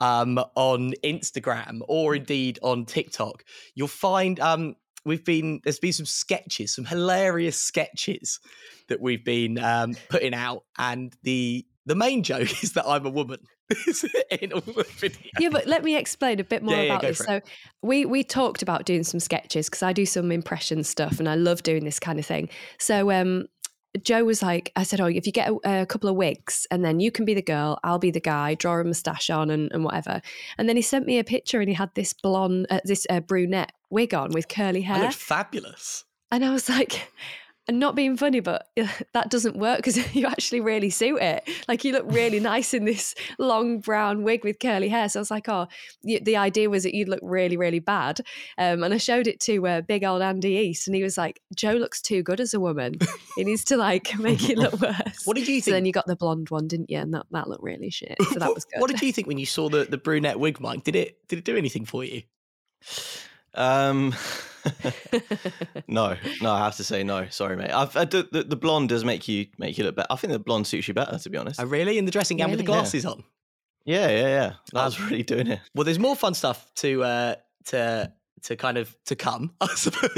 um, 0.00 0.38
on 0.54 0.94
Instagram 1.04 1.80
or 1.88 2.16
indeed 2.16 2.58
on 2.62 2.84
TikTok, 2.84 3.44
you'll 3.74 3.88
find 3.88 4.40
um, 4.40 4.76
we've 5.04 5.24
been 5.24 5.60
there's 5.64 5.78
been 5.78 5.92
some 5.92 6.06
sketches, 6.06 6.74
some 6.74 6.84
hilarious 6.84 7.58
sketches 7.58 8.40
that 8.88 9.00
we've 9.00 9.24
been 9.24 9.58
um, 9.58 9.94
putting 10.08 10.34
out, 10.34 10.64
and 10.78 11.14
the 11.22 11.66
the 11.86 11.94
main 11.94 12.22
joke 12.22 12.50
is 12.62 12.72
that 12.72 12.86
I'm 12.86 13.06
a 13.06 13.10
woman 13.10 13.38
in 14.40 14.52
all 14.52 14.60
the 14.60 14.84
videos. 14.84 15.18
yeah, 15.38 15.48
but 15.50 15.66
let 15.66 15.82
me 15.84 15.96
explain 15.96 16.40
a 16.40 16.44
bit 16.44 16.62
more 16.62 16.74
Yeah, 16.74 16.82
yeah, 16.82 16.92
about 16.92 17.02
go 17.02 17.08
this. 17.08 17.18
So 17.18 17.40
we 17.82 18.04
we 18.04 18.22
talked 18.24 18.62
about 18.62 18.84
doing 18.84 19.02
some 19.04 19.20
sketches 19.20 19.68
because 19.68 19.82
I 19.82 19.92
do 19.92 20.06
some 20.06 20.30
impression 20.30 20.84
stuff 20.84 21.18
and 21.18 21.28
I 21.28 21.34
love 21.34 21.62
doing 21.62 21.84
this 21.84 21.98
kind 21.98 22.18
of 22.18 22.26
thing. 22.26 22.48
So 22.78 23.10
um 23.10 23.46
Joe 24.02 24.24
was 24.24 24.42
like, 24.42 24.72
I 24.74 24.84
said, 24.84 25.02
oh, 25.02 25.06
if 25.06 25.26
you 25.26 25.32
get 25.32 25.50
a, 25.50 25.82
a 25.82 25.86
couple 25.86 26.08
of 26.08 26.16
wigs 26.16 26.66
and 26.70 26.82
then 26.82 26.98
you 26.98 27.10
can 27.10 27.26
be 27.26 27.34
the 27.34 27.42
girl, 27.42 27.78
I'll 27.84 27.98
be 27.98 28.10
the 28.10 28.20
guy, 28.20 28.54
draw 28.54 28.80
a 28.80 28.84
moustache 28.84 29.28
on 29.28 29.50
and, 29.50 29.70
and 29.70 29.84
whatever. 29.84 30.22
And 30.56 30.66
then 30.66 30.76
he 30.76 30.82
sent 30.82 31.04
me 31.04 31.18
a 31.18 31.24
picture 31.24 31.60
and 31.60 31.68
he 31.68 31.74
had 31.74 31.90
this 31.94 32.14
blonde, 32.14 32.68
uh, 32.70 32.80
this 32.84 33.06
uh, 33.10 33.20
brunette 33.20 33.72
wig 33.90 34.14
on 34.14 34.30
with 34.30 34.48
curly 34.48 34.80
hair. 34.80 34.98
looked 34.98 35.14
fabulous. 35.14 36.04
And 36.30 36.42
I 36.42 36.52
was 36.52 36.70
like, 36.70 37.12
and 37.68 37.78
not 37.78 37.94
being 37.94 38.16
funny, 38.16 38.40
but 38.40 38.68
that 39.12 39.30
doesn't 39.30 39.56
work 39.56 39.78
because 39.78 40.14
you 40.14 40.26
actually 40.26 40.60
really 40.60 40.90
suit 40.90 41.20
it. 41.20 41.48
Like 41.68 41.84
you 41.84 41.92
look 41.92 42.04
really 42.08 42.40
nice 42.52 42.74
in 42.74 42.84
this 42.84 43.14
long 43.38 43.80
brown 43.80 44.22
wig 44.22 44.44
with 44.44 44.58
curly 44.58 44.88
hair. 44.88 45.08
So 45.08 45.20
I 45.20 45.22
was 45.22 45.30
like, 45.30 45.48
oh, 45.48 45.68
y- 46.02 46.20
the 46.22 46.36
idea 46.36 46.68
was 46.68 46.82
that 46.82 46.94
you'd 46.94 47.08
look 47.08 47.20
really, 47.22 47.56
really 47.56 47.78
bad. 47.78 48.20
Um, 48.58 48.82
and 48.82 48.92
I 48.92 48.96
showed 48.96 49.26
it 49.26 49.40
to 49.40 49.66
uh, 49.66 49.80
big 49.82 50.04
old 50.04 50.22
Andy 50.22 50.56
East, 50.56 50.88
and 50.88 50.96
he 50.96 51.02
was 51.02 51.16
like, 51.16 51.40
Joe 51.54 51.74
looks 51.74 52.02
too 52.02 52.22
good 52.22 52.40
as 52.40 52.54
a 52.54 52.60
woman. 52.60 52.98
he 53.36 53.44
needs 53.44 53.64
to 53.64 53.76
like 53.76 54.18
make 54.18 54.48
it 54.48 54.58
look 54.58 54.80
worse. 54.80 55.22
What 55.24 55.36
did 55.36 55.48
you 55.48 55.54
think? 55.54 55.64
So 55.64 55.70
then 55.70 55.86
you 55.86 55.92
got 55.92 56.06
the 56.06 56.16
blonde 56.16 56.50
one, 56.50 56.68
didn't 56.68 56.90
you? 56.90 56.98
And 56.98 57.14
that, 57.14 57.26
that 57.30 57.48
looked 57.48 57.62
really 57.62 57.90
shit. 57.90 58.16
So 58.20 58.38
that 58.38 58.48
what, 58.48 58.54
was 58.54 58.64
good. 58.64 58.80
what 58.80 58.90
did 58.90 59.00
you 59.02 59.12
think 59.12 59.26
when 59.26 59.38
you 59.38 59.46
saw 59.46 59.68
the, 59.68 59.84
the 59.84 59.98
brunette 59.98 60.38
wig, 60.38 60.60
Mike? 60.60 60.84
Did 60.84 60.96
it 60.96 61.28
did 61.28 61.38
it 61.38 61.44
do 61.44 61.56
anything 61.56 61.84
for 61.84 62.04
you? 62.04 62.22
Um, 63.54 64.14
no, 65.88 66.16
no, 66.40 66.50
I 66.52 66.58
have 66.58 66.76
to 66.76 66.84
say 66.84 67.02
no. 67.02 67.28
Sorry, 67.28 67.56
mate. 67.56 67.70
I've, 67.70 67.96
I 67.96 68.04
do, 68.04 68.24
the, 68.30 68.44
the 68.44 68.56
blonde 68.56 68.88
does 68.88 69.04
make 69.04 69.28
you 69.28 69.46
make 69.58 69.78
you 69.78 69.84
look 69.84 69.96
better. 69.96 70.08
I 70.10 70.16
think 70.16 70.32
the 70.32 70.38
blonde 70.38 70.66
suits 70.66 70.88
you 70.88 70.94
better, 70.94 71.18
to 71.18 71.30
be 71.30 71.38
honest. 71.38 71.60
Oh, 71.60 71.66
really? 71.66 71.98
In 71.98 72.04
the 72.04 72.10
dressing 72.10 72.36
gown 72.36 72.50
with 72.50 72.58
the 72.58 72.64
Really? 72.64 72.74
Yeah. 72.76 72.80
glasses 72.82 73.06
on? 73.06 73.24
Yeah, 73.84 74.08
yeah, 74.08 74.28
yeah. 74.28 74.52
That 74.72 74.84
was 74.84 75.00
really 75.00 75.22
doing 75.24 75.48
it. 75.48 75.60
Well, 75.74 75.84
there's 75.84 75.98
more 75.98 76.14
fun 76.16 76.34
stuff 76.34 76.70
to 76.76 77.02
uh, 77.02 77.34
to 77.66 78.12
to 78.44 78.56
kind 78.56 78.76
of 78.76 78.96
to 79.06 79.16
come. 79.16 79.52
I 79.60 79.68
suppose. 79.74 80.10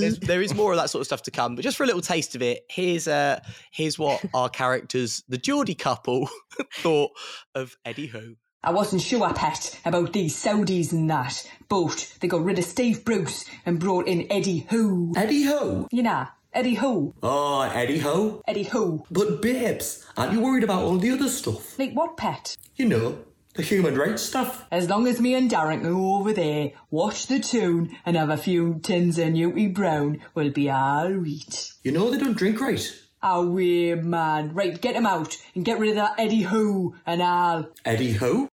There's, 0.00 0.18
there 0.18 0.42
is 0.42 0.54
more 0.54 0.72
of 0.72 0.78
that 0.78 0.90
sort 0.90 1.00
of 1.00 1.06
stuff 1.06 1.22
to 1.22 1.30
come, 1.30 1.54
but 1.54 1.62
just 1.62 1.76
for 1.76 1.84
a 1.84 1.86
little 1.86 2.02
taste 2.02 2.34
of 2.34 2.42
it, 2.42 2.64
here's 2.68 3.06
uh, 3.08 3.40
here's 3.70 3.98
what 3.98 4.24
our 4.34 4.48
characters, 4.48 5.22
the 5.28 5.38
Geordie 5.38 5.74
couple, 5.74 6.28
thought 6.74 7.10
of 7.54 7.76
Eddie 7.84 8.06
Who. 8.06 8.36
I 8.62 8.72
wasn't 8.72 9.00
sure, 9.00 9.32
Pat, 9.32 9.80
about 9.86 10.12
these 10.12 10.36
Saudis 10.36 10.92
and 10.92 11.08
that, 11.08 11.50
but 11.70 12.14
they 12.20 12.28
got 12.28 12.44
rid 12.44 12.58
of 12.58 12.64
Steve 12.66 13.06
Bruce 13.06 13.46
and 13.64 13.80
brought 13.80 14.06
in 14.06 14.30
Eddie 14.30 14.66
Who. 14.68 15.14
Eddie 15.16 15.44
Ho? 15.44 15.88
You 15.90 16.02
know, 16.02 16.26
Eddie 16.52 16.74
Who. 16.74 17.14
Oh, 17.22 17.62
Eddie 17.62 18.00
Ho? 18.00 18.42
Eddie 18.46 18.64
Who. 18.64 19.06
But 19.10 19.40
babes, 19.40 20.04
aren't 20.14 20.34
you 20.34 20.42
worried 20.42 20.64
about 20.64 20.82
all 20.82 20.98
the 20.98 21.10
other 21.10 21.28
stuff? 21.28 21.78
Like 21.78 21.92
what, 21.92 22.18
Pat? 22.18 22.54
You 22.76 22.84
know, 22.84 23.24
the 23.54 23.62
human 23.62 23.96
rights 23.96 24.22
stuff. 24.24 24.66
As 24.70 24.90
long 24.90 25.06
as 25.06 25.22
me 25.22 25.34
and 25.34 25.50
Darren 25.50 25.82
go 25.82 26.16
over 26.16 26.34
there, 26.34 26.72
watch 26.90 27.28
the 27.28 27.40
tune, 27.40 27.96
and 28.04 28.14
have 28.14 28.28
a 28.28 28.36
few 28.36 28.78
tins 28.82 29.18
of 29.18 29.28
Newty 29.28 29.72
Brown, 29.72 30.20
we'll 30.34 30.50
be 30.50 30.70
alright. 30.70 31.72
You 31.82 31.92
know 31.92 32.10
they 32.10 32.18
don't 32.18 32.36
drink 32.36 32.60
right. 32.60 32.94
Oh, 33.22 33.46
weird 33.46 34.04
man. 34.04 34.54
Right, 34.54 34.80
get 34.80 34.94
him 34.96 35.06
out 35.06 35.36
and 35.54 35.64
get 35.64 35.78
rid 35.78 35.90
of 35.90 35.96
that 35.96 36.14
Eddie 36.18 36.42
Who 36.42 36.94
and 37.06 37.22
I'll. 37.22 37.68
Eddie 37.84 38.12
Ho? 38.12 38.48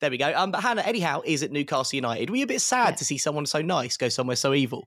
There 0.00 0.10
we 0.10 0.16
go. 0.16 0.32
Um, 0.34 0.50
but 0.50 0.62
Hannah, 0.62 0.82
Eddie 0.82 1.00
Howe 1.00 1.22
is 1.24 1.42
at 1.42 1.52
Newcastle 1.52 1.96
United. 1.96 2.30
Were 2.30 2.36
you 2.36 2.44
a 2.44 2.48
bit 2.48 2.62
sad 2.62 2.96
to 2.96 3.04
see 3.04 3.18
someone 3.18 3.46
so 3.46 3.60
nice 3.60 3.96
go 3.96 4.08
somewhere 4.08 4.36
so 4.36 4.54
evil? 4.54 4.84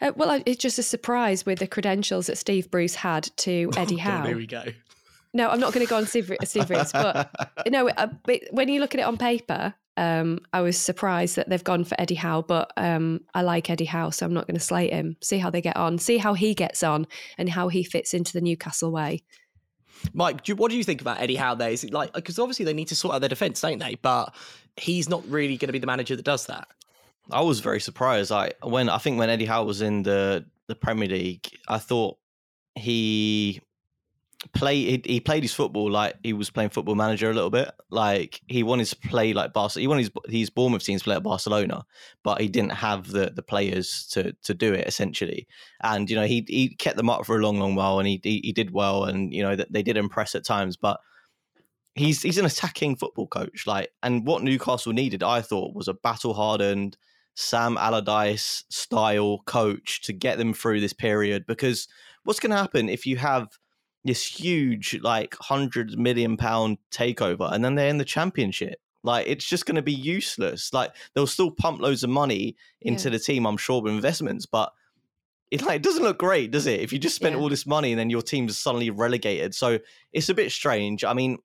Uh, 0.00 0.12
well, 0.16 0.42
it's 0.44 0.60
just 0.60 0.78
a 0.78 0.82
surprise 0.82 1.46
with 1.46 1.58
the 1.60 1.66
credentials 1.66 2.26
that 2.26 2.36
Steve 2.36 2.70
Bruce 2.70 2.96
had 2.96 3.30
to 3.38 3.70
Eddie 3.76 3.94
Oh, 3.96 3.98
Howe. 4.00 4.26
Here 4.26 4.36
we 4.36 4.46
go. 4.46 4.64
No, 5.32 5.48
I'm 5.48 5.60
not 5.60 5.72
going 5.72 5.86
to 5.86 5.90
go 5.90 5.96
on 5.96 6.06
Steve, 6.06 6.32
Steve 6.44 6.66
Bruce, 6.66 6.92
but 6.92 7.30
no, 7.68 7.88
uh, 7.88 8.08
but 8.24 8.42
when 8.50 8.68
you 8.68 8.80
look 8.80 8.94
at 8.94 9.00
it 9.00 9.04
on 9.04 9.16
paper, 9.16 9.74
Um, 9.96 10.40
I 10.52 10.60
was 10.60 10.78
surprised 10.78 11.36
that 11.36 11.48
they've 11.48 11.62
gone 11.64 11.84
for 11.84 11.98
Eddie 12.00 12.14
Howe, 12.14 12.42
but 12.42 12.72
um, 12.76 13.20
I 13.34 13.42
like 13.42 13.70
Eddie 13.70 13.84
Howe, 13.84 14.10
so 14.10 14.26
I'm 14.26 14.34
not 14.34 14.46
going 14.46 14.58
to 14.58 14.64
slate 14.64 14.92
him. 14.92 15.16
See 15.22 15.38
how 15.38 15.50
they 15.50 15.60
get 15.60 15.76
on, 15.76 15.98
see 15.98 16.18
how 16.18 16.34
he 16.34 16.54
gets 16.54 16.82
on, 16.82 17.06
and 17.38 17.48
how 17.48 17.68
he 17.68 17.82
fits 17.82 18.14
into 18.14 18.32
the 18.32 18.40
Newcastle 18.40 18.92
way. 18.92 19.22
Mike, 20.12 20.44
do 20.44 20.52
you, 20.52 20.56
what 20.56 20.70
do 20.70 20.76
you 20.76 20.84
think 20.84 21.00
about 21.00 21.20
Eddie 21.20 21.36
Howe 21.36 21.54
there? 21.54 21.70
Is 21.70 21.84
it 21.84 21.92
like 21.92 22.12
because 22.12 22.38
obviously 22.38 22.64
they 22.64 22.74
need 22.74 22.88
to 22.88 22.96
sort 22.96 23.14
out 23.14 23.20
their 23.20 23.28
defence, 23.28 23.60
don't 23.60 23.78
they? 23.78 23.96
But 23.96 24.34
he's 24.76 25.08
not 25.08 25.26
really 25.28 25.56
going 25.56 25.68
to 25.68 25.72
be 25.72 25.78
the 25.78 25.86
manager 25.86 26.16
that 26.16 26.24
does 26.24 26.46
that. 26.46 26.68
I 27.30 27.40
was 27.40 27.60
very 27.60 27.80
surprised. 27.80 28.30
I 28.30 28.52
when 28.62 28.88
I 28.88 28.98
think 28.98 29.18
when 29.18 29.30
Eddie 29.30 29.46
Howe 29.46 29.64
was 29.64 29.82
in 29.82 30.02
the 30.02 30.44
the 30.66 30.74
Premier 30.74 31.08
League, 31.08 31.48
I 31.68 31.78
thought 31.78 32.18
he 32.74 33.60
play 34.52 34.76
he, 34.76 35.02
he 35.04 35.20
played 35.20 35.42
his 35.42 35.54
football 35.54 35.90
like 35.90 36.16
he 36.22 36.32
was 36.32 36.50
playing 36.50 36.70
football 36.70 36.94
manager 36.94 37.30
a 37.30 37.34
little 37.34 37.50
bit. 37.50 37.70
Like 37.90 38.40
he 38.46 38.62
wanted 38.62 38.86
to 38.86 38.96
play 38.96 39.32
like 39.32 39.52
Barcelona. 39.52 39.82
He 39.82 39.88
wanted 39.88 40.00
his, 40.02 40.38
his 40.40 40.50
Bournemouth 40.50 40.84
teams 40.84 41.02
to 41.02 41.04
play 41.04 41.16
at 41.16 41.22
Barcelona, 41.22 41.84
but 42.22 42.40
he 42.40 42.48
didn't 42.48 42.72
have 42.72 43.08
the 43.08 43.32
the 43.34 43.42
players 43.42 44.06
to 44.12 44.32
to 44.42 44.54
do 44.54 44.72
it 44.72 44.86
essentially. 44.86 45.46
And 45.82 46.08
you 46.10 46.16
know 46.16 46.26
he 46.26 46.44
he 46.48 46.74
kept 46.74 46.96
them 46.96 47.10
up 47.10 47.26
for 47.26 47.36
a 47.36 47.42
long 47.42 47.58
long 47.58 47.74
while, 47.74 47.98
and 47.98 48.08
he 48.08 48.20
he, 48.22 48.40
he 48.44 48.52
did 48.52 48.72
well, 48.72 49.04
and 49.04 49.32
you 49.32 49.42
know 49.42 49.56
that 49.56 49.72
they 49.72 49.82
did 49.82 49.96
impress 49.96 50.34
at 50.34 50.44
times, 50.44 50.76
but. 50.76 51.00
He's 51.98 52.20
he's 52.20 52.36
an 52.36 52.44
attacking 52.44 52.96
football 52.96 53.26
coach, 53.26 53.66
like, 53.66 53.90
and 54.02 54.26
what 54.26 54.42
Newcastle 54.42 54.92
needed, 54.92 55.22
I 55.22 55.40
thought, 55.40 55.74
was 55.74 55.88
a 55.88 55.94
battle 55.94 56.34
hardened, 56.34 56.98
Sam 57.36 57.78
Allardyce 57.78 58.64
style 58.68 59.42
coach 59.46 60.02
to 60.02 60.12
get 60.12 60.36
them 60.36 60.52
through 60.52 60.80
this 60.80 60.92
period. 60.92 61.46
Because 61.46 61.88
what's 62.24 62.40
going 62.40 62.50
to 62.50 62.56
happen 62.56 62.88
if 62.88 63.06
you 63.06 63.16
have 63.16 63.48
this 64.06 64.24
huge, 64.24 64.98
like, 65.02 65.34
hundred 65.36 65.98
million 65.98 66.36
pound 66.36 66.78
takeover 66.90 67.52
and 67.52 67.64
then 67.64 67.74
they're 67.74 67.88
in 67.88 67.98
the 67.98 68.04
championship? 68.04 68.80
Like, 69.02 69.26
it's 69.28 69.44
just 69.44 69.66
going 69.66 69.76
to 69.76 69.82
be 69.82 69.92
useless. 69.92 70.72
Like, 70.72 70.90
they'll 71.14 71.26
still 71.26 71.50
pump 71.50 71.80
loads 71.80 72.02
of 72.02 72.10
money 72.10 72.56
into 72.80 73.08
Yeah. 73.08 73.12
the 73.12 73.18
team, 73.20 73.46
I'm 73.46 73.56
sure, 73.56 73.80
with 73.82 73.92
investments, 73.92 74.46
but 74.46 74.72
it 75.52 75.62
like 75.62 75.76
it 75.76 75.82
doesn't 75.82 76.02
look 76.02 76.18
great, 76.18 76.50
does 76.50 76.66
it? 76.66 76.80
If 76.80 76.92
you 76.92 76.98
just 76.98 77.14
spent 77.14 77.36
Yeah. 77.36 77.40
all 77.40 77.48
this 77.48 77.66
money 77.66 77.92
and 77.92 77.98
then 78.00 78.10
your 78.10 78.22
team's 78.22 78.58
suddenly 78.58 78.90
relegated, 78.90 79.54
so 79.54 79.78
it's 80.12 80.28
a 80.28 80.34
bit 80.34 80.50
strange. 80.50 81.04
I 81.04 81.12
mean, 81.12 81.38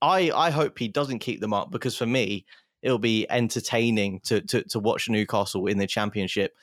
I 0.00 0.30
I 0.34 0.50
hope 0.50 0.78
he 0.78 0.88
doesn't 0.88 1.18
keep 1.18 1.40
them 1.40 1.52
up 1.52 1.70
because 1.70 1.94
for 1.96 2.06
me, 2.06 2.46
it'll 2.80 2.98
be 2.98 3.26
entertaining 3.30 4.20
to 4.20 4.40
to 4.42 4.62
to 4.62 4.78
watch 4.78 5.10
Newcastle 5.10 5.66
in 5.66 5.76
the 5.76 5.86
Championship. 5.86 6.56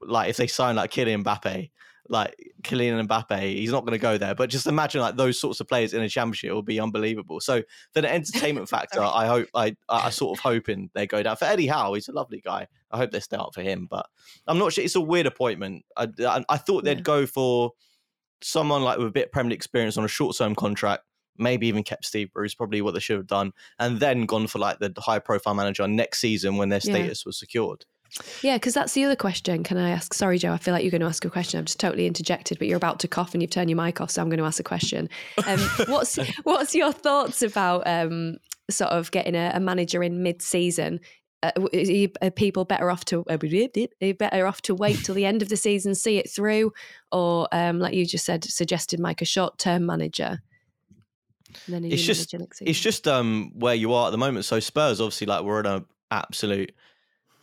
Like 0.00 0.30
if 0.30 0.36
they 0.36 0.46
sign 0.46 0.76
like 0.76 0.92
Kylian 0.92 1.24
Mbappe, 1.24 1.70
like 2.08 2.34
Kylian 2.62 3.06
Mbappe, 3.06 3.40
he's 3.40 3.70
not 3.72 3.82
going 3.84 3.92
to 3.92 4.02
go 4.02 4.18
there. 4.18 4.34
But 4.34 4.50
just 4.50 4.66
imagine 4.66 5.00
like 5.00 5.16
those 5.16 5.40
sorts 5.40 5.60
of 5.60 5.68
players 5.68 5.94
in 5.94 6.02
a 6.02 6.08
Championship 6.08 6.52
will 6.52 6.62
be 6.62 6.78
unbelievable. 6.80 7.40
So 7.40 7.62
for 7.92 8.00
the 8.00 8.12
entertainment 8.12 8.68
factor, 8.70 9.00
I 9.00 9.26
hope 9.26 9.48
I 9.54 9.76
I 9.88 10.10
sort 10.10 10.38
of 10.38 10.42
hoping 10.42 10.90
they 10.94 11.06
go 11.06 11.22
down. 11.22 11.36
For 11.36 11.44
Eddie 11.46 11.66
Howe, 11.66 11.94
he's 11.94 12.08
a 12.08 12.12
lovely 12.12 12.40
guy. 12.40 12.66
I 12.90 12.96
hope 12.96 13.10
they 13.10 13.20
stay 13.20 13.36
up 13.36 13.54
for 13.54 13.62
him, 13.62 13.86
but 13.90 14.06
I'm 14.46 14.58
not 14.58 14.72
sure. 14.72 14.84
It's 14.84 14.94
a 14.94 15.00
weird 15.00 15.26
appointment. 15.26 15.84
I 15.96 16.08
I, 16.20 16.44
I 16.48 16.56
thought 16.56 16.84
they'd 16.84 16.98
Yeah. 16.98 17.02
go 17.02 17.26
for 17.26 17.72
someone 18.42 18.82
like 18.82 18.98
with 18.98 19.08
a 19.08 19.12
bit 19.12 19.26
of 19.26 19.32
Premier 19.32 19.50
League 19.50 19.58
experience 19.58 19.96
on 19.96 20.04
a 20.04 20.08
short 20.08 20.36
term 20.36 20.54
contract. 20.54 21.02
Maybe 21.38 21.66
even 21.66 21.82
kept 21.82 22.06
Steve 22.06 22.32
Bruce, 22.32 22.54
probably 22.54 22.80
what 22.80 22.94
they 22.94 23.00
should 23.00 23.18
have 23.18 23.26
done, 23.26 23.52
and 23.78 24.00
then 24.00 24.24
gone 24.24 24.46
for 24.46 24.58
like 24.58 24.78
the 24.78 24.90
high 24.98 25.18
profile 25.18 25.52
manager 25.52 25.86
next 25.86 26.20
season 26.20 26.56
when 26.56 26.70
their 26.70 26.80
Yeah. 26.82 26.92
status 26.94 27.26
was 27.26 27.38
secured. 27.38 27.84
Yeah, 28.42 28.56
because 28.56 28.74
that's 28.74 28.92
the 28.92 29.04
other 29.04 29.16
question. 29.16 29.62
Can 29.62 29.76
I 29.76 29.90
ask? 29.90 30.14
Sorry, 30.14 30.38
Joe, 30.38 30.52
I 30.52 30.58
feel 30.58 30.72
like 30.72 30.82
you're 30.82 30.90
going 30.90 31.00
to 31.00 31.06
ask 31.06 31.24
a 31.24 31.30
question. 31.30 31.58
I've 31.58 31.66
just 31.66 31.80
totally 31.80 32.06
interjected, 32.06 32.58
but 32.58 32.68
you're 32.68 32.76
about 32.76 33.00
to 33.00 33.08
cough 33.08 33.34
and 33.34 33.42
you've 33.42 33.50
turned 33.50 33.70
your 33.70 33.82
mic 33.82 34.00
off, 34.00 34.10
so 34.10 34.22
I'm 34.22 34.28
going 34.28 34.38
to 34.38 34.44
ask 34.44 34.60
a 34.60 34.64
question. 34.64 35.08
Um, 35.46 35.60
what's 35.86 36.16
what's 36.44 36.74
your 36.74 36.92
thoughts 36.92 37.42
about 37.42 37.86
um, 37.86 38.38
sort 38.70 38.90
of 38.90 39.10
getting 39.10 39.34
a, 39.34 39.52
a 39.54 39.60
manager 39.60 40.02
in 40.02 40.22
mid-season? 40.22 41.00
Uh, 41.42 41.50
are 42.22 42.30
people 42.30 42.64
better 42.64 42.90
off 42.90 43.04
to 43.04 43.22
are 43.28 43.38
you 43.44 44.14
better 44.14 44.46
off 44.46 44.62
to 44.62 44.74
wait 44.74 45.04
till 45.04 45.14
the 45.14 45.26
end 45.26 45.42
of 45.42 45.48
the 45.48 45.56
season, 45.56 45.94
see 45.94 46.18
it 46.18 46.30
through, 46.30 46.72
or 47.12 47.46
um, 47.52 47.78
like 47.78 47.94
you 47.94 48.06
just 48.06 48.24
said, 48.24 48.42
suggested 48.44 48.98
Mike 48.98 49.20
a 49.22 49.26
short-term 49.26 49.84
manager? 49.84 50.40
It's 51.92 52.02
just 52.02 52.34
it's 52.60 52.80
just 52.80 53.06
um 53.06 53.52
where 53.54 53.74
you 53.74 53.92
are 53.92 54.08
at 54.08 54.10
the 54.10 54.18
moment. 54.18 54.44
So 54.44 54.60
Spurs 54.60 55.00
obviously 55.00 55.26
like 55.26 55.44
we're 55.44 55.60
in 55.60 55.66
a 55.66 55.84
absolute 56.10 56.72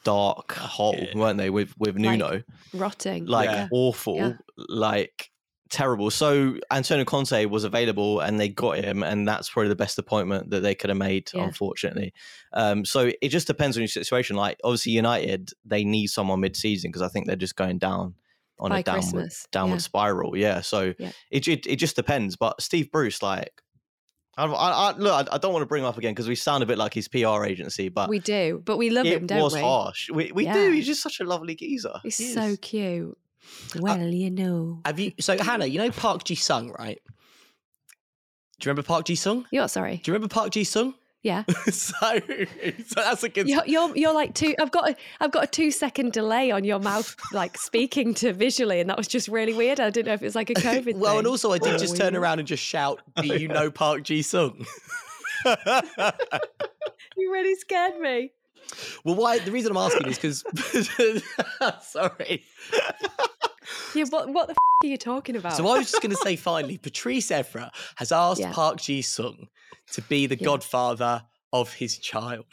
dark 0.03 0.51
hole, 0.53 0.95
yeah. 0.97 1.15
weren't 1.17 1.37
they? 1.37 1.49
With 1.49 1.73
with 1.77 1.95
Like, 1.95 2.19
Nuno, 2.19 2.43
rotting. 2.73 3.25
like 3.25 3.49
Yeah. 3.49 3.67
awful, 3.71 4.15
Yeah. 4.17 4.33
like 4.57 5.29
terrible. 5.69 6.11
So 6.11 6.57
Antonio 6.69 7.03
Conte 7.03 7.45
was 7.45 7.63
available 7.63 8.19
and 8.19 8.39
they 8.39 8.47
got 8.49 8.77
him, 8.77 9.01
and 9.01 9.27
that's 9.27 9.49
probably 9.49 9.69
the 9.69 9.75
best 9.75 9.97
appointment 9.97 10.51
that 10.51 10.59
they 10.61 10.75
could 10.75 10.89
have 10.91 10.97
made, 10.99 11.31
Yeah. 11.33 11.45
unfortunately. 11.45 12.13
Um, 12.53 12.85
so 12.85 13.11
it 13.21 13.29
just 13.29 13.47
depends 13.47 13.75
on 13.75 13.81
your 13.81 13.87
situation. 13.87 14.35
Like 14.35 14.59
obviously 14.63 14.91
United, 14.91 15.49
they 15.65 15.83
need 15.83 16.07
someone 16.07 16.41
mid 16.41 16.55
season 16.55 16.89
because 16.91 17.01
I 17.01 17.07
think 17.07 17.25
they're 17.25 17.35
just 17.35 17.55
going 17.55 17.79
down 17.79 18.13
on 18.59 18.69
By 18.69 18.79
a 18.79 18.83
downward 18.83 19.01
Christmas, 19.01 19.47
downward 19.51 19.75
yeah. 19.77 19.79
spiral. 19.79 20.37
Yeah. 20.37 20.61
So 20.61 20.93
Yeah. 20.99 21.11
it, 21.31 21.47
it 21.47 21.65
it 21.65 21.75
just 21.77 21.95
depends. 21.95 22.35
But 22.35 22.61
Steve 22.61 22.91
Bruce, 22.91 23.23
like. 23.23 23.62
I, 24.35 24.45
I, 24.45 24.69
I, 24.71 24.97
look, 24.97 25.27
I, 25.31 25.37
don't 25.37 25.53
want 25.53 25.61
to 25.61 25.67
bring 25.67 25.83
him 25.83 25.87
up 25.87 25.97
again 25.97 26.11
because 26.13 26.27
we 26.27 26.35
sound 26.35 26.63
a 26.63 26.65
bit 26.65 26.77
like 26.77 26.93
his 26.93 27.07
PR 27.07 27.43
agency, 27.45 27.89
but 27.89 28.09
we 28.09 28.19
do, 28.19 28.61
but 28.65 28.77
we 28.77 28.89
love 28.89 29.05
it 29.05 29.21
him, 29.21 29.27
don't 29.27 29.41
was 29.41 29.53
we? 29.53 29.61
harsh. 29.61 30.09
We, 30.09 30.31
we 30.31 30.45
Yeah. 30.45 30.53
do. 30.53 30.71
He's 30.71 30.87
just 30.87 31.03
such 31.03 31.19
a 31.19 31.23
lovely 31.23 31.55
geezer. 31.55 31.93
He's 32.01 32.17
He 32.17 32.33
so 32.33 32.55
cute. 32.57 33.15
Uh, 33.75 33.79
well, 33.81 34.07
you 34.07 34.31
know. 34.31 34.81
Have 34.85 34.99
you? 34.99 35.11
So 35.19 35.37
Hannah, 35.37 35.65
you 35.65 35.77
know 35.77 35.91
Park 35.91 36.23
Ji 36.23 36.35
Sung, 36.35 36.71
right? 36.79 36.99
Do 38.59 38.67
you 38.67 38.71
remember 38.71 38.83
Park 38.87 39.05
Ji 39.05 39.15
Sung? 39.15 39.45
You're 39.51 39.67
sorry. 39.67 39.97
Do 39.97 40.09
you 40.09 40.13
remember 40.13 40.33
Park 40.33 40.51
Ji 40.51 40.63
Sung? 40.63 40.95
Yeah. 41.23 41.43
so, 41.71 41.71
so 41.71 42.95
that's 42.95 43.23
a 43.23 43.29
good. 43.29 43.47
You're, 43.47 43.65
you're 43.65 43.95
you're 43.95 44.13
like 44.13 44.35
two. 44.35 44.53
I've 44.59 44.71
got 44.71 44.89
a, 44.89 44.95
I've 45.21 45.31
got 45.31 45.45
a 45.45 45.47
two 45.47 45.71
second 45.71 46.11
delay 46.11 46.51
on 46.51 46.65
your 46.65 46.79
mouth, 46.79 47.15
like 47.31 47.57
speaking 47.57 48.13
to 48.15 48.33
visually, 48.33 48.81
and 48.81 48.89
that 48.89 48.97
was 48.97 49.07
just 49.07 49.29
really 49.29 49.53
weird. 49.53 49.79
I 49.79 49.89
didn't 49.89 50.07
know 50.07 50.13
if 50.13 50.21
it 50.21 50.25
was 50.25 50.35
like 50.35 50.49
a 50.49 50.55
COVID. 50.55 50.95
well, 50.97 51.17
and 51.17 51.25
also 51.25 51.53
I 51.53 51.59
did 51.59 51.79
just 51.79 51.95
turn 51.95 52.15
around 52.15 52.39
and 52.39 52.47
just 52.47 52.61
shout, 52.61 53.01
"Do 53.15 53.27
you 53.27 53.47
know 53.47 53.71
Park 53.71 54.03
Ji 54.03 54.21
Sung?" 54.21 54.65
You 57.15 57.31
really 57.31 57.55
scared 57.55 57.99
me. 57.99 58.31
well, 59.05 59.15
why? 59.15 59.39
The 59.39 59.51
reason 59.51 59.71
I'm 59.71 59.77
asking 59.77 60.07
is 60.07 60.17
because. 60.17 61.23
sorry. 61.81 62.43
Yeah. 63.95 64.05
What 64.09 64.29
what 64.29 64.47
the 64.47 64.51
f- 64.53 64.57
are 64.83 64.87
you 64.87 64.97
talking 64.97 65.35
about? 65.35 65.53
So 65.53 65.67
I 65.67 65.77
was 65.77 65.91
just 65.91 66.01
going 66.01 66.11
to 66.11 66.17
say, 66.17 66.35
finally, 66.35 66.77
Patrice 66.77 67.27
Evra 67.29 67.69
has 67.97 68.11
asked 68.11 68.41
Yeah. 68.41 68.51
Park 68.51 68.79
Ji 68.81 69.01
Sung 69.01 69.47
to 69.93 70.01
be 70.03 70.25
the 70.27 70.37
Yeah. 70.37 70.45
godfather 70.45 71.23
of 71.51 71.73
his 71.73 71.97
child, 71.99 72.45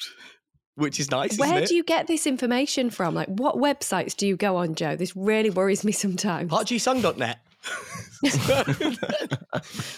which 0.75 1.01
is 1.01 1.11
nice. 1.11 1.39
Where 1.39 1.49
isn't 1.49 1.63
it? 1.65 1.69
do 1.69 1.75
you 1.75 1.83
get 1.85 2.07
this 2.07 2.27
information 2.27 2.91
from? 2.91 3.15
Like, 3.15 3.29
what 3.29 3.57
websites 3.57 4.15
do 4.17 4.27
you 4.27 4.37
go 4.37 4.57
on, 4.57 4.75
Joe? 4.75 4.97
This 4.97 5.17
really 5.17 5.51
worries 5.51 5.85
me 5.85 5.93
sometimes. 5.93 6.51
ParkJisung.net. 6.53 7.39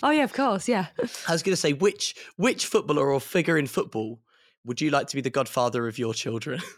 Oh 0.03 0.11
yeah, 0.11 0.25
of 0.25 0.33
course, 0.33 0.69
yeah. 0.69 0.87
I 1.29 1.33
was 1.33 1.43
going 1.43 1.53
to 1.53 1.57
say, 1.57 1.73
which 1.73 2.15
which 2.37 2.67
footballer 2.67 3.11
or 3.13 3.21
figure 3.21 3.57
in 3.59 3.67
football 3.67 4.19
would 4.65 4.81
you 4.81 4.91
like 4.91 5.07
to 5.09 5.15
be 5.17 5.21
the 5.23 5.31
godfather 5.31 5.87
of 5.87 5.99
your 5.99 6.15
children? 6.15 6.61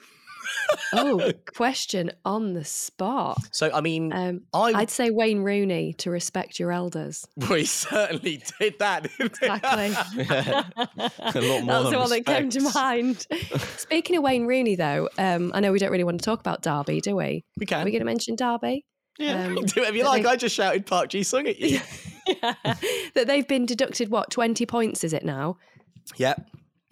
Oh, 0.93 1.33
question 1.57 2.11
on 2.25 2.53
the 2.55 2.65
spot. 2.65 3.39
So, 3.53 3.71
I 3.73 3.81
mean, 3.81 4.13
Um, 4.13 4.43
I 4.53 4.73
I'd 4.75 4.91
say 4.91 5.11
Wayne 5.11 5.41
Rooney 5.41 5.93
to 5.95 6.11
respect 6.11 6.59
your 6.61 6.71
elders. 6.73 7.27
we 7.51 7.65
certainly 7.65 8.43
did 8.61 8.79
that. 8.79 9.05
didn't 9.19 9.41
we? 9.41 9.49
Exactly. 9.49 10.25
a 10.29 11.41
lot 11.41 11.65
more 11.65 11.67
That's 11.67 11.85
the 11.85 11.91
than 11.91 11.99
one 11.99 12.11
that 12.11 12.27
came 12.27 12.51
to 12.51 12.61
mind. 12.75 13.27
Speaking 13.77 14.17
of 14.17 14.23
Wayne 14.23 14.47
Rooney, 14.47 14.77
though, 14.77 15.09
um, 15.19 15.51
I 15.55 15.61
know 15.61 15.73
we 15.73 15.79
don't 15.79 15.91
really 15.91 16.05
want 16.05 16.21
to 16.21 16.25
talk 16.25 16.41
about 16.41 16.63
Derby, 16.63 17.01
do 17.01 17.17
we? 17.17 17.45
we 17.59 17.65
Are 17.65 17.67
can. 17.67 17.85
we 17.85 17.91
going 17.91 18.01
to 18.01 18.07
mention 18.07 18.37
Derby? 18.37 18.85
Yeah. 19.19 19.45
Um, 19.47 19.55
do 19.57 19.81
whatever 19.81 19.97
you 19.97 20.05
like. 20.05 20.23
they- 20.25 20.29
I 20.29 20.37
just 20.37 20.55
shouted 20.55 20.87
Park 20.87 21.11
Ji 21.11 21.23
Sung 21.23 21.47
at 21.47 21.59
you. 21.59 21.81
yeah. 22.27 22.55
that 23.15 23.27
they've 23.27 23.47
been 23.47 23.67
deducted, 23.67 24.09
what, 24.11 24.31
20 24.31 24.65
points, 24.67 25.05
is 25.05 25.13
it 25.13 25.25
now? 25.25 25.57
yeah. 26.17 26.35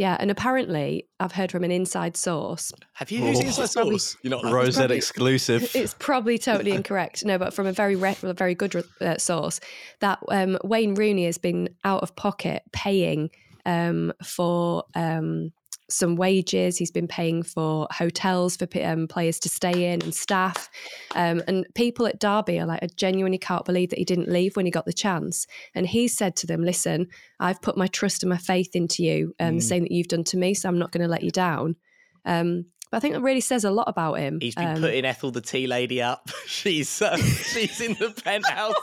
Yeah, 0.02 0.16
and 0.18 0.32
apparently, 0.32 1.06
I've 1.20 1.30
heard 1.30 1.52
from 1.52 1.62
an 1.62 1.70
inside 1.70 2.16
source. 2.16 2.72
Have 2.94 3.12
you 3.12 3.20
who's 3.20 3.38
Oh. 3.38 3.42
inside 3.42 3.70
Probably- 3.72 3.98
source? 3.98 4.16
You're 4.22 4.32
not 4.32 4.42
allowed 4.42 4.52
Rosette 4.54 4.80
probably- 4.80 4.96
exclusive. 4.96 5.70
It's 5.76 5.94
probably 5.96 6.38
totally 6.38 6.72
incorrect. 6.80 7.24
No, 7.24 7.38
but 7.38 7.54
from 7.54 7.68
a 7.68 7.72
very, 7.72 7.94
re- 7.94 8.16
a 8.24 8.34
very 8.34 8.56
good 8.56 8.74
uh, 9.00 9.16
source, 9.18 9.60
that 10.00 10.18
um, 10.28 10.58
Wayne 10.64 10.94
Rooney 10.94 11.26
has 11.26 11.38
been 11.38 11.68
out 11.84 12.02
of 12.02 12.16
pocket 12.16 12.62
paying 12.72 13.30
um, 13.64 14.12
for 14.24 14.82
um, 14.96 15.52
some 15.92 16.16
wages. 16.16 16.76
He's 16.78 16.90
been 16.90 17.08
paying 17.08 17.42
for 17.42 17.86
hotels 17.92 18.56
for 18.56 18.66
um, 18.82 19.06
players 19.08 19.38
to 19.40 19.48
stay 19.48 19.92
in 19.92 20.02
and 20.02 20.14
staff. 20.14 20.68
Um, 21.14 21.42
and 21.46 21.66
people 21.74 22.06
at 22.06 22.18
Derby 22.20 22.58
are 22.60 22.66
like, 22.66 22.82
I 22.82 22.88
genuinely 22.96 23.38
can't 23.38 23.64
believe 23.64 23.90
that 23.90 23.98
he 23.98 24.04
didn't 24.04 24.28
leave 24.28 24.56
when 24.56 24.64
he 24.66 24.70
got 24.72 24.86
the 24.86 24.92
chance. 24.92 25.46
And 25.74 25.86
he 25.86 26.08
said 26.08 26.36
to 26.36 26.46
them, 26.46 26.62
Listen, 26.64 27.08
I've 27.40 27.60
put 27.62 27.76
my 27.76 27.86
trust 27.86 28.22
and 28.22 28.30
my 28.30 28.38
faith 28.38 28.74
into 28.74 29.02
you, 29.02 29.34
um, 29.40 29.56
the 29.56 29.62
same 29.62 29.82
that 29.82 29.92
you've 29.92 30.08
done 30.08 30.24
to 30.24 30.36
me, 30.36 30.54
so 30.54 30.68
I'm 30.68 30.78
not 30.78 30.92
going 30.92 31.02
to 31.02 31.08
let 31.08 31.22
you 31.22 31.30
down. 31.30 31.76
Um, 32.24 32.66
but 32.90 32.98
I 32.98 33.00
think 33.00 33.14
that 33.14 33.22
really 33.22 33.40
says 33.40 33.64
a 33.64 33.70
lot 33.70 33.88
about 33.88 34.14
him. 34.18 34.38
He's 34.40 34.54
been 34.54 34.68
Um, 34.76 34.80
putting 34.82 35.04
Ethel 35.06 35.30
the 35.30 35.40
tea 35.40 35.66
lady 35.66 36.02
up. 36.02 36.28
She's 36.46 37.00
uh, 37.00 37.16
she's 37.16 37.80
in 37.80 37.94
the 37.94 38.10
penthouse. 38.24 38.74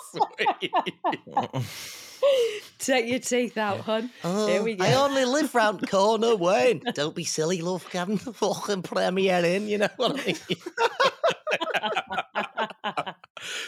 Take 2.79 3.07
your 3.07 3.19
teeth 3.19 3.57
out, 3.57 3.81
hun. 3.81 4.09
Oh, 4.23 4.47
Here 4.47 4.63
we 4.63 4.75
go. 4.75 4.85
I 4.85 4.93
only 4.93 5.25
live 5.25 5.53
round 5.53 5.79
the 5.79 5.87
corner, 5.87 6.35
Wayne. 6.35 6.81
Don't 6.93 7.15
be 7.15 7.23
silly, 7.23 7.61
love. 7.61 7.85
The 7.91 8.33
fucking 8.33 8.83
premiere 8.83 9.43
in, 9.43 9.67
you 9.67 9.79
know 9.79 9.89
what 9.97 10.19
I 10.19 10.25
mean? 10.25 10.35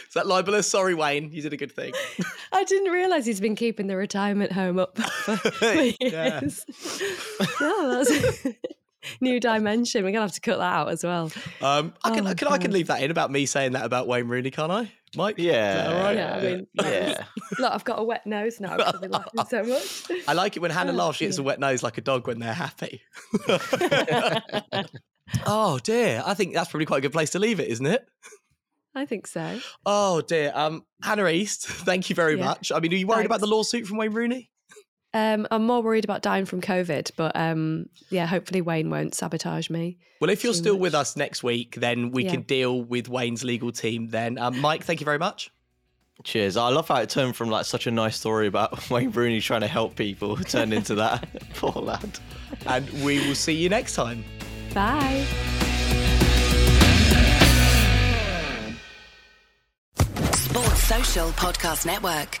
Is 0.08 0.14
that 0.14 0.26
libelous? 0.26 0.70
Sorry, 0.70 0.94
Wayne. 0.94 1.30
You 1.32 1.42
did 1.42 1.52
a 1.52 1.56
good 1.56 1.72
thing. 1.72 1.92
I 2.52 2.64
didn't 2.64 2.92
realise 2.92 3.24
he's 3.24 3.40
been 3.40 3.56
keeping 3.56 3.86
the 3.86 3.96
retirement 3.96 4.52
home 4.52 4.78
up 4.78 4.98
for, 4.98 5.36
for 5.36 5.72
years. 5.72 5.96
Yeah. 6.00 6.40
oh, 7.60 8.04
that's 8.04 8.46
new 9.20 9.40
dimension. 9.40 10.04
We're 10.04 10.10
gonna 10.12 10.22
have 10.26 10.32
to 10.34 10.40
cut 10.40 10.58
that 10.58 10.72
out 10.72 10.88
as 10.90 11.04
well. 11.04 11.30
Um, 11.60 11.94
I 12.04 12.10
can, 12.14 12.26
Oh, 12.26 12.34
can 12.34 12.48
I 12.48 12.58
can 12.58 12.70
leave 12.72 12.86
that 12.88 13.02
in 13.02 13.10
about 13.10 13.30
me 13.30 13.46
saying 13.46 13.72
that 13.72 13.84
about 13.84 14.06
Wayne 14.06 14.28
Rooney, 14.28 14.50
can't 14.50 14.70
I, 14.72 14.90
Mike? 15.16 15.38
Is 15.38 15.44
Yeah. 15.46 15.88
all 15.90 16.04
right? 16.04 16.16
Yeah, 16.16 16.36
I 16.36 16.40
mean, 16.42 16.66
Yeah. 16.74 17.24
look, 17.58 17.72
I've 17.72 17.84
got 17.84 17.98
a 17.98 18.04
wet 18.04 18.26
nose 18.26 18.60
now 18.60 18.76
I've 18.78 19.00
been 19.00 19.10
laughing 19.10 19.44
so 19.48 19.62
much. 19.64 20.02
I 20.28 20.32
like 20.32 20.56
it 20.56 20.60
when 20.60 20.70
Hannah 20.70 20.92
Oh, 20.92 20.96
laughs. 20.96 21.18
She 21.18 21.26
gets 21.26 21.38
a 21.38 21.42
wet 21.42 21.60
nose 21.60 21.82
like 21.82 21.98
a 21.98 22.00
dog 22.02 22.26
when 22.26 22.38
they're 22.38 22.52
happy. 22.54 23.02
oh 25.46 25.78
dear, 25.78 26.22
I 26.24 26.34
think 26.34 26.54
that's 26.54 26.70
probably 26.70 26.86
quite 26.86 26.98
a 26.98 27.02
good 27.02 27.12
place 27.12 27.30
to 27.30 27.38
leave 27.38 27.60
it, 27.60 27.68
isn't 27.68 27.86
it? 27.86 28.06
I 28.94 29.06
think 29.06 29.26
so. 29.26 29.58
Oh 29.86 30.20
dear, 30.20 30.52
um, 30.54 30.84
Hannah 31.02 31.26
East, 31.28 31.66
thank 31.66 32.10
you 32.10 32.16
very 32.16 32.36
Yeah. 32.36 32.44
much. 32.44 32.70
I 32.72 32.80
mean, 32.80 32.92
are 32.92 32.96
you 32.96 33.06
worried 33.06 33.26
about 33.26 33.40
the 33.40 33.46
lawsuit 33.46 33.86
from 33.86 33.96
Wayne 33.96 34.12
Rooney? 34.12 34.50
Um, 35.14 35.46
I'm 35.50 35.66
more 35.66 35.82
worried 35.82 36.04
about 36.04 36.22
dying 36.22 36.46
from 36.46 36.60
COVID, 36.62 37.10
but 37.16 37.32
um, 37.36 37.88
yeah, 38.10 38.26
hopefully 38.26 38.62
Wayne 38.62 38.88
won't 38.88 39.14
sabotage 39.14 39.68
me. 39.68 39.98
Well, 40.20 40.30
if 40.30 40.42
you're 40.44 40.52
Too 40.54 40.58
still 40.58 40.76
with 40.78 40.94
us 40.94 41.16
next 41.16 41.42
week, 41.42 41.74
then 41.76 42.12
we 42.12 42.24
Yeah. 42.24 42.30
can 42.30 42.42
deal 42.42 42.82
with 42.82 43.08
Wayne's 43.08 43.44
legal 43.44 43.72
team. 43.72 44.08
Then, 44.08 44.38
um, 44.38 44.58
Mike, 44.60 44.84
thank 44.84 45.00
you 45.00 45.04
very 45.04 45.18
much. 45.18 45.50
Cheers. 46.24 46.56
I 46.56 46.68
love 46.68 46.86
how 46.88 46.96
it 46.96 47.10
turned 47.10 47.34
from 47.36 47.50
like 47.50 47.64
such 47.66 47.86
a 47.86 47.90
nice 47.90 48.16
story 48.16 48.46
about 48.46 48.88
Wayne 48.90 49.10
Rooney 49.10 49.40
trying 49.40 49.62
to 49.62 49.66
help 49.66 49.96
people 49.96 50.36
turned 50.54 50.72
into 50.72 50.94
that. 50.94 51.28
Poor 51.56 51.72
lad. 51.82 52.18
And 52.66 52.88
we 53.04 53.26
will 53.26 53.34
see 53.34 53.54
you 53.54 53.68
next 53.68 53.94
time. 53.96 54.24
Bye. 54.72 55.26
Sports 60.34 60.82
Social 60.84 61.28
Podcast 61.30 61.86
Network. 61.86 62.40